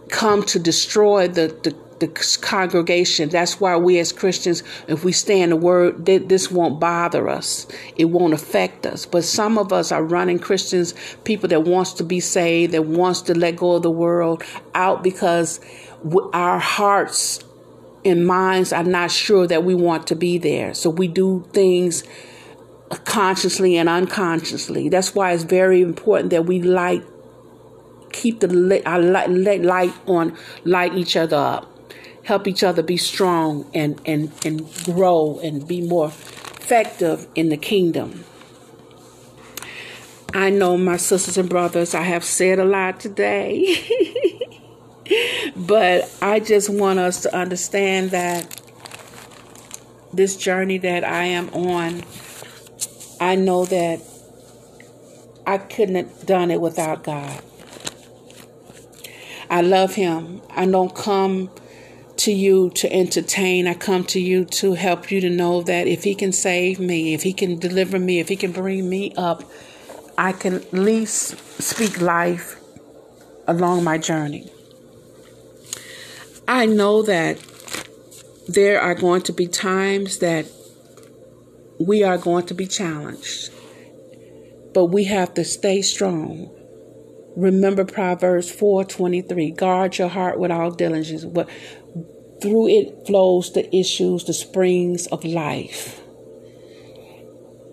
come 0.10 0.44
to 0.44 0.60
destroy 0.60 1.28
the, 1.28 1.48
the 1.64 1.76
the 2.00 2.08
congregation. 2.42 3.30
That's 3.30 3.60
why 3.60 3.76
we 3.78 4.00
as 4.00 4.12
Christians, 4.12 4.64
if 4.88 5.04
we 5.04 5.12
stay 5.12 5.42
in 5.42 5.50
the 5.50 5.56
Word, 5.56 6.06
this 6.06 6.50
won't 6.50 6.80
bother 6.80 7.30
us. 7.30 7.68
It 7.96 8.06
won't 8.06 8.34
affect 8.34 8.86
us. 8.86 9.06
But 9.06 9.24
some 9.24 9.58
of 9.58 9.74
us 9.74 9.92
are 9.92 10.04
running 10.04 10.40
Christians, 10.40 10.94
people 11.24 11.50
that 11.50 11.64
wants 11.64 11.94
to 11.94 12.04
be 12.04 12.20
saved, 12.20 12.74
that 12.74 12.86
wants 12.86 13.22
to 13.24 13.38
let 13.38 13.58
go 13.58 13.74
of 13.74 13.84
the 13.84 13.92
world, 13.92 14.44
out 14.74 15.04
because 15.04 15.60
our 16.34 16.60
hearts 16.60 17.44
and 18.06 18.26
minds 18.26 18.72
are 18.72 18.84
not 18.84 19.12
sure 19.12 19.46
that 19.48 19.64
we 19.64 19.76
want 19.76 20.08
to 20.08 20.16
be 20.16 20.38
there. 20.38 20.74
So 20.74 20.90
we 20.90 21.08
do 21.08 21.46
things 21.52 22.04
consciously 23.04 23.78
and 23.78 23.90
unconsciously. 23.90 24.90
That's 24.90 25.14
why 25.14 25.34
it's 25.34 25.44
very 25.44 25.82
important 25.82 26.30
that 26.32 26.46
we 26.46 26.62
light 26.62 27.04
keep 28.12 28.40
the 28.40 28.48
light, 28.48 28.86
light, 28.86 29.62
light 29.62 29.94
on, 30.08 30.38
light 30.64 30.94
each 30.94 31.16
other 31.16 31.38
up 31.38 31.80
help 32.30 32.48
each 32.48 32.64
other 32.64 32.84
be 32.84 32.96
strong 32.96 33.66
and, 33.74 34.00
and, 34.06 34.32
and 34.46 34.72
grow 34.84 35.40
and 35.42 35.68
be 35.68 35.82
more 35.82 36.06
effective 36.06 37.26
in 37.34 37.50
the 37.50 37.58
kingdom. 37.58 38.24
I 40.32 40.52
know 40.52 40.78
my 40.78 40.98
sisters 40.98 41.40
and 41.40 41.50
brothers, 41.50 41.96
I 41.96 42.04
have 42.04 42.24
said 42.24 42.60
a 42.60 42.66
lot 42.66 43.00
today, 43.00 43.76
but 45.56 46.08
I 46.22 46.40
just 46.40 46.70
want 46.70 47.00
us 47.00 47.24
to 47.24 47.36
understand 47.36 48.12
that 48.12 48.62
this 50.14 50.38
journey 50.38 50.78
that 50.78 51.04
I 51.04 51.24
am 51.24 51.50
on, 51.50 52.04
I 53.20 53.38
know 53.38 53.66
that 53.66 54.02
I 55.48 55.58
couldn't 55.58 55.96
have 55.96 56.28
done 56.28 56.52
it 56.52 56.62
without 56.62 57.04
God. 57.04 57.42
I 59.50 59.62
love 59.62 59.96
Him. 59.96 60.42
I 60.50 60.66
don't 60.66 60.94
come 60.94 61.50
to 62.18 62.32
you 62.32 62.70
to 62.72 62.92
entertain. 62.92 63.68
I 63.68 63.74
come 63.74 64.04
to 64.06 64.20
you 64.20 64.46
to 64.46 64.74
help 64.74 65.10
you 65.10 65.22
to 65.22 65.30
know 65.30 65.62
that 65.62 65.88
if 65.88 66.04
He 66.04 66.16
can 66.16 66.32
save 66.32 66.80
me, 66.80 67.14
if 67.14 67.24
He 67.24 67.34
can 67.34 67.58
deliver 67.58 67.98
me, 67.98 68.20
if 68.20 68.30
He 68.30 68.36
can 68.36 68.52
bring 68.52 68.90
me 68.90 69.14
up, 69.16 69.44
I 70.18 70.34
can 70.34 70.56
at 70.56 70.74
least 70.74 71.62
speak 71.62 72.02
life 72.02 72.60
along 73.48 73.84
my 73.84 73.98
journey. 73.98 74.52
I 76.48 76.66
know 76.66 77.02
that 77.04 77.40
there 78.48 78.82
are 78.82 78.96
going 78.96 79.22
to 79.24 79.34
be 79.34 79.48
times 79.48 80.18
that 80.20 80.46
we 81.80 82.04
are 82.04 82.18
going 82.18 82.46
to 82.48 82.54
be 82.54 82.68
challenged, 82.68 83.52
but 84.74 84.86
we 84.86 85.06
have 85.06 85.34
to 85.36 85.46
stay 85.46 85.82
strong. 85.82 86.50
Remember 87.40 87.86
Proverbs 87.86 88.52
4:23. 88.52 89.52
Guard 89.52 89.98
your 89.98 90.10
heart 90.10 90.40
with 90.40 90.52
all 90.52 90.72
diligence. 90.72 91.24
But 91.24 91.48
through 92.42 92.68
it 92.68 93.08
flows 93.08 93.54
the 93.54 93.74
issues, 93.74 94.26
the 94.26 94.34
springs 94.34 95.08
of 95.08 95.24
life. 95.24 96.02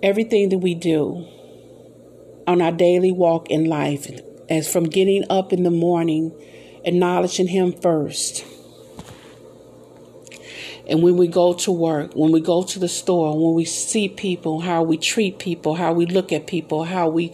Everything 0.05 0.50
that 0.50 0.59
we 0.59 0.74
do 0.74 1.26
on 2.46 2.62
our 2.62 2.70
daily 2.70 3.11
walk 3.11 3.50
in 3.50 3.64
life, 3.64 4.09
as 4.48 4.72
from 4.72 4.85
getting 4.85 5.24
up 5.29 5.52
in 5.52 5.64
the 5.64 5.70
morning, 5.70 6.33
acknowledging 6.85 7.48
Him 7.48 7.72
first. 7.72 8.44
And 10.88 11.02
when 11.02 11.16
we 11.16 11.26
go 11.26 11.52
to 11.52 11.72
work, 11.72 12.12
when 12.14 12.31
we 12.31 12.40
go 12.40 12.62
to 12.62 12.79
the 12.79 12.88
store, 12.88 13.35
when 13.35 13.57
we 13.57 13.64
see 13.64 14.09
people, 14.09 14.61
how 14.61 14.85
we 14.85 14.96
treat 14.96 15.40
people, 15.40 15.74
how 15.74 15.92
we 15.92 16.07
look 16.07 16.33
at 16.33 16.46
people, 16.46 16.85
how 16.85 17.09
we 17.09 17.33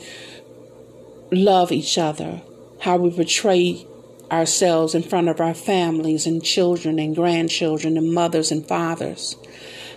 love 1.33 1.73
each 1.73 1.99
other, 1.99 2.43
how 2.81 2.97
we 2.99 3.11
portray 3.11 3.87
ourselves 4.31 4.95
in 4.95 5.03
front 5.03 5.29
of 5.29 5.41
our 5.41 5.55
families 5.55 6.27
and 6.27 6.45
children 6.45 6.99
and 6.99 7.15
grandchildren 7.17 7.97
and 7.97 8.13
mothers 8.13 8.51
and 8.53 8.67
fathers, 8.67 9.37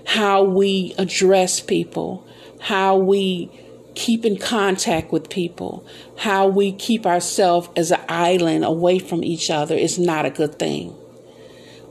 how 0.06 0.44
we 0.44 0.94
address 0.98 1.60
people, 1.60 2.26
how 2.60 2.98
we 2.98 3.50
keep 3.96 4.26
in 4.26 4.38
contact 4.38 5.12
with 5.12 5.30
people, 5.30 5.86
how 6.18 6.48
we 6.48 6.72
keep 6.72 7.06
ourselves 7.06 7.70
as 7.78 7.92
an 7.92 8.02
island 8.10 8.66
away 8.66 9.00
from 9.00 9.24
each 9.24 9.50
other 9.50 9.76
is 9.76 9.98
not 9.98 10.26
a 10.26 10.30
good 10.30 10.60
thing. 10.60 10.94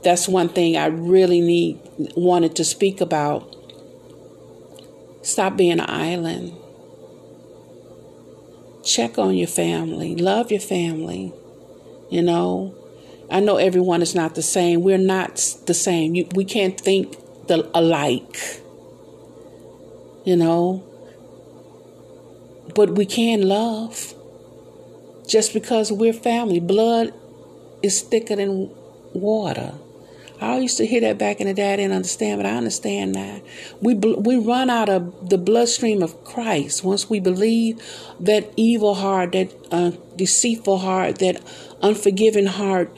that's 0.05 0.27
one 0.27 0.49
thing 0.49 0.77
I 0.77 0.85
really 0.85 1.41
need 1.41 1.79
wanted 2.15 2.55
to 2.57 2.63
speak 2.63 3.01
about. 3.01 3.55
Stop 5.23 5.57
being 5.57 5.79
an 5.79 5.89
island. 5.89 6.53
Check 8.85 9.17
on 9.17 9.35
your 9.35 9.47
family. 9.47 10.15
Love 10.15 10.51
your 10.51 10.59
family. 10.61 11.33
You 12.11 12.21
know, 12.21 12.75
I 13.31 13.39
know 13.39 13.57
everyone 13.57 14.03
is 14.03 14.13
not 14.13 14.35
the 14.35 14.43
same. 14.43 14.83
We're 14.83 14.99
not 14.99 15.37
the 15.65 15.73
same. 15.73 16.13
You, 16.13 16.27
we 16.35 16.45
can't 16.45 16.79
think 16.79 17.17
the 17.47 17.69
alike. 17.73 18.61
You 20.23 20.35
know, 20.35 20.83
but 22.75 22.91
we 22.91 23.05
can 23.05 23.41
love 23.41 24.13
just 25.27 25.53
because 25.53 25.91
we're 25.91 26.13
family. 26.13 26.59
Blood 26.59 27.13
is 27.81 28.01
thicker 28.01 28.35
than 28.35 28.69
water. 29.13 29.73
I 30.41 30.57
used 30.57 30.77
to 30.77 30.85
hear 30.85 31.01
that 31.01 31.17
back 31.17 31.39
in 31.39 31.47
the 31.47 31.53
day. 31.53 31.73
I 31.73 31.75
didn't 31.77 31.93
understand, 31.93 32.39
but 32.39 32.45
I 32.45 32.55
understand 32.55 33.13
now. 33.13 33.41
We 33.81 33.93
we 33.95 34.37
run 34.37 34.69
out 34.69 34.89
of 34.89 35.29
the 35.29 35.37
bloodstream 35.37 36.03
of 36.03 36.23
Christ 36.25 36.83
once 36.83 37.09
we 37.09 37.19
believe 37.19 37.81
that 38.19 38.51
evil 38.57 38.95
heart, 38.95 39.31
that 39.31 39.53
uh, 39.71 39.91
deceitful 40.15 40.79
heart, 40.79 41.19
that 41.19 41.41
unforgiving 41.81 42.47
heart 42.47 42.95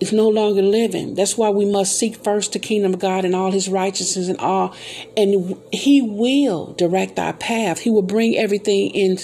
is 0.00 0.12
no 0.12 0.28
longer 0.28 0.62
living. 0.62 1.14
That's 1.14 1.36
why 1.36 1.50
we 1.50 1.64
must 1.64 1.98
seek 1.98 2.16
first 2.16 2.52
the 2.52 2.58
kingdom 2.60 2.94
of 2.94 3.00
God 3.00 3.24
and 3.24 3.34
all 3.34 3.50
His 3.50 3.68
righteousness 3.68 4.28
and 4.28 4.38
all, 4.38 4.74
and 5.16 5.60
He 5.72 6.00
will 6.00 6.74
direct 6.74 7.18
our 7.18 7.32
path. 7.32 7.80
He 7.80 7.90
will 7.90 8.02
bring 8.02 8.36
everything 8.36 8.90
in 8.92 9.18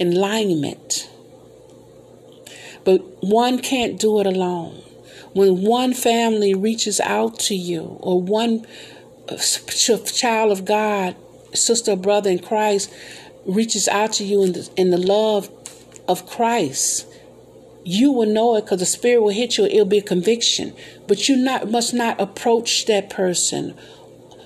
alignment. 0.00 1.10
But 2.84 3.00
one 3.22 3.58
can't 3.58 4.00
do 4.00 4.20
it 4.20 4.26
alone 4.26 4.82
when 5.32 5.62
one 5.62 5.94
family 5.94 6.54
reaches 6.54 7.00
out 7.00 7.38
to 7.40 7.54
you 7.54 7.98
or 8.00 8.20
one 8.20 8.66
uh, 9.28 9.36
child 9.36 10.52
of 10.52 10.64
God, 10.64 11.16
sister 11.54 11.96
brother 11.96 12.30
in 12.30 12.38
Christ 12.38 12.92
reaches 13.44 13.88
out 13.88 14.12
to 14.14 14.24
you 14.24 14.42
in 14.42 14.52
the, 14.52 14.70
in 14.76 14.90
the 14.90 14.98
love 14.98 15.50
of 16.06 16.26
Christ, 16.26 17.06
you 17.84 18.12
will 18.12 18.26
know 18.26 18.56
it 18.56 18.62
because 18.62 18.80
the 18.80 18.86
Spirit 18.86 19.22
will 19.22 19.32
hit 19.32 19.56
you. 19.56 19.64
It'll 19.64 19.86
be 19.86 19.98
a 19.98 20.02
conviction. 20.02 20.74
But 21.06 21.28
you 21.28 21.36
not 21.36 21.70
must 21.70 21.94
not 21.94 22.20
approach 22.20 22.86
that 22.86 23.08
person 23.08 23.74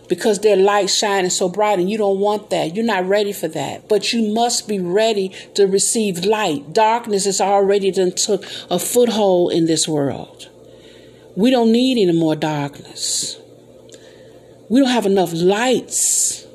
because 0.08 0.40
their 0.40 0.56
light 0.56 0.90
shining 0.90 1.30
so 1.30 1.48
bright 1.48 1.78
and 1.78 1.90
you 1.90 1.98
don't 1.98 2.20
want 2.20 2.50
that. 2.50 2.76
You're 2.76 2.84
not 2.84 3.06
ready 3.06 3.32
for 3.32 3.48
that. 3.48 3.88
But 3.88 4.12
you 4.12 4.32
must 4.32 4.68
be 4.68 4.78
ready 4.78 5.30
to 5.54 5.66
receive 5.66 6.24
light. 6.24 6.72
Darkness 6.72 7.24
has 7.24 7.40
already 7.40 7.90
done 7.90 8.12
took 8.12 8.44
a 8.70 8.78
foothold 8.78 9.52
in 9.52 9.66
this 9.66 9.88
world. 9.88 10.50
We 11.36 11.50
don't 11.50 11.72
need 11.72 12.00
any 12.02 12.18
more 12.18 12.36
darkness. 12.36 13.38
We 14.68 14.80
don't 14.80 14.90
have 14.90 15.06
enough 15.06 15.32
lights. 15.32 16.46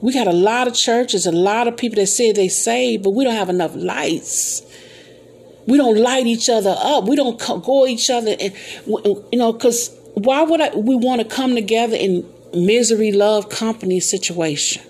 We 0.00 0.12
got 0.12 0.26
a 0.26 0.32
lot 0.32 0.68
of 0.68 0.74
churches, 0.74 1.26
a 1.26 1.32
lot 1.32 1.66
of 1.66 1.76
people 1.76 1.96
that 1.96 2.06
say 2.06 2.32
they 2.32 2.48
saved, 2.48 3.02
but 3.02 3.10
we 3.10 3.24
don't 3.24 3.34
have 3.34 3.48
enough 3.48 3.74
lights. 3.74 4.62
We 5.66 5.76
don't 5.76 5.98
light 5.98 6.26
each 6.26 6.48
other 6.48 6.74
up. 6.78 7.04
We 7.04 7.16
don't 7.16 7.38
go 7.38 7.86
each 7.86 8.08
other, 8.08 8.34
and 8.40 8.54
you 8.86 9.38
know, 9.38 9.52
because 9.52 9.94
why 10.14 10.42
would 10.42 10.60
I, 10.60 10.74
we 10.74 10.94
want 10.94 11.20
to 11.20 11.26
come 11.26 11.54
together 11.54 11.96
in 11.96 12.26
misery, 12.54 13.12
love, 13.12 13.50
company 13.50 14.00
situation? 14.00 14.82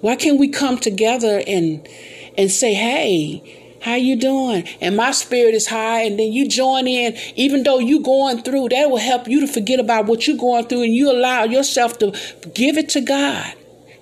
Why 0.00 0.16
can't 0.16 0.38
we 0.38 0.48
come 0.48 0.78
together 0.78 1.42
and 1.46 1.88
and 2.36 2.50
say, 2.50 2.74
hey? 2.74 3.63
How 3.84 3.96
you 3.96 4.16
doing? 4.16 4.66
And 4.80 4.96
my 4.96 5.10
spirit 5.10 5.54
is 5.54 5.66
high, 5.66 6.04
and 6.04 6.18
then 6.18 6.32
you 6.32 6.48
join 6.48 6.86
in, 6.86 7.14
even 7.36 7.64
though 7.64 7.78
you 7.78 8.00
going 8.00 8.40
through, 8.42 8.70
that 8.70 8.88
will 8.88 8.96
help 8.96 9.28
you 9.28 9.40
to 9.40 9.46
forget 9.46 9.78
about 9.78 10.06
what 10.06 10.26
you're 10.26 10.38
going 10.38 10.64
through, 10.64 10.84
and 10.84 10.94
you 10.94 11.12
allow 11.12 11.44
yourself 11.44 11.98
to 11.98 12.10
give 12.54 12.78
it 12.78 12.88
to 12.88 13.02
God. 13.02 13.52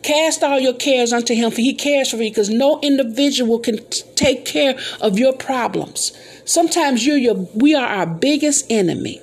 Cast 0.05 0.45
all 0.45 0.61
your 0.61 0.75
cares 0.75 1.13
unto 1.13 1.35
him, 1.35 1.51
for 1.51 1.63
he 1.63 1.75
cares 1.75 2.11
for 2.11 2.17
you, 2.19 2.31
because 2.31 2.49
no 2.49 2.79
individual 2.81 3.59
can 3.59 3.79
t- 3.79 4.03
take 4.15 4.45
care 4.45 4.79
of 5.01 5.19
your 5.19 5.33
problems. 5.33 6.13
Sometimes 6.45 7.05
you're 7.05 7.17
your 7.17 7.35
we 7.35 7.75
are 7.75 7.87
our 7.87 8.07
biggest 8.07 8.65
enemy 8.71 9.21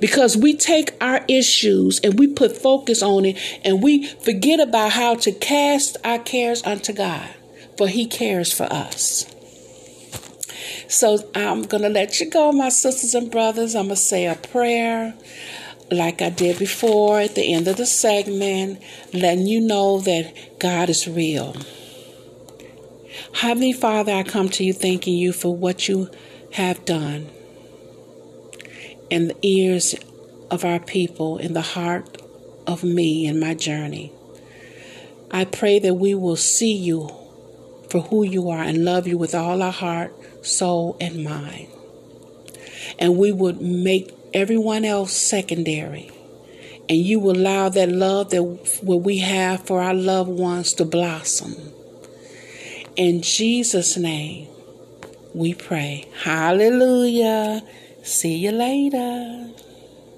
because 0.00 0.36
we 0.36 0.56
take 0.56 0.90
our 1.00 1.24
issues 1.28 2.00
and 2.00 2.18
we 2.18 2.26
put 2.26 2.56
focus 2.56 3.00
on 3.00 3.24
it 3.24 3.38
and 3.64 3.80
we 3.80 4.06
forget 4.06 4.58
about 4.58 4.90
how 4.92 5.14
to 5.14 5.30
cast 5.30 5.96
our 6.02 6.18
cares 6.18 6.64
unto 6.64 6.92
God, 6.92 7.28
for 7.76 7.86
he 7.86 8.06
cares 8.06 8.52
for 8.52 8.64
us. 8.64 9.33
So 10.88 11.18
I'm 11.34 11.62
going 11.62 11.82
to 11.82 11.88
let 11.88 12.20
you 12.20 12.30
go, 12.30 12.52
my 12.52 12.68
sisters 12.68 13.14
and 13.14 13.30
brothers. 13.30 13.74
I'm 13.74 13.86
going 13.86 13.96
to 13.96 14.02
say 14.02 14.26
a 14.26 14.34
prayer 14.34 15.14
like 15.90 16.22
I 16.22 16.30
did 16.30 16.58
before 16.58 17.20
at 17.20 17.34
the 17.34 17.52
end 17.52 17.68
of 17.68 17.76
the 17.76 17.86
segment, 17.86 18.82
letting 19.12 19.46
you 19.46 19.60
know 19.60 20.00
that 20.00 20.58
God 20.58 20.88
is 20.88 21.08
real. 21.08 21.56
Heavenly 23.34 23.72
Father, 23.72 24.12
I 24.12 24.22
come 24.22 24.48
to 24.50 24.64
you 24.64 24.72
thanking 24.72 25.14
you 25.14 25.32
for 25.32 25.54
what 25.54 25.88
you 25.88 26.10
have 26.52 26.84
done 26.84 27.28
in 29.10 29.28
the 29.28 29.36
ears 29.42 29.94
of 30.50 30.64
our 30.64 30.80
people, 30.80 31.38
in 31.38 31.52
the 31.52 31.62
heart 31.62 32.20
of 32.66 32.82
me 32.82 33.26
in 33.26 33.38
my 33.38 33.54
journey. 33.54 34.12
I 35.30 35.44
pray 35.44 35.78
that 35.80 35.94
we 35.94 36.14
will 36.14 36.36
see 36.36 36.72
you 36.72 37.10
for 37.90 38.00
who 38.00 38.24
you 38.24 38.50
are 38.50 38.62
and 38.62 38.84
love 38.84 39.06
you 39.06 39.18
with 39.18 39.34
all 39.34 39.62
our 39.62 39.72
heart, 39.72 40.14
soul, 40.46 40.96
and 41.00 41.24
mind. 41.24 41.68
And 42.98 43.16
we 43.16 43.32
would 43.32 43.60
make 43.60 44.10
everyone 44.32 44.84
else 44.84 45.12
secondary. 45.12 46.10
And 46.88 46.98
you 46.98 47.18
will 47.18 47.36
allow 47.36 47.70
that 47.70 47.88
love 47.88 48.30
that 48.30 48.42
what 48.82 49.02
we 49.02 49.18
have 49.18 49.66
for 49.66 49.80
our 49.80 49.94
loved 49.94 50.30
ones 50.30 50.74
to 50.74 50.84
blossom. 50.84 51.54
In 52.96 53.22
Jesus' 53.22 53.96
name, 53.96 54.48
we 55.32 55.54
pray. 55.54 56.08
Hallelujah. 56.22 57.62
See 58.02 58.36
you 58.36 58.52
later. 58.52 59.50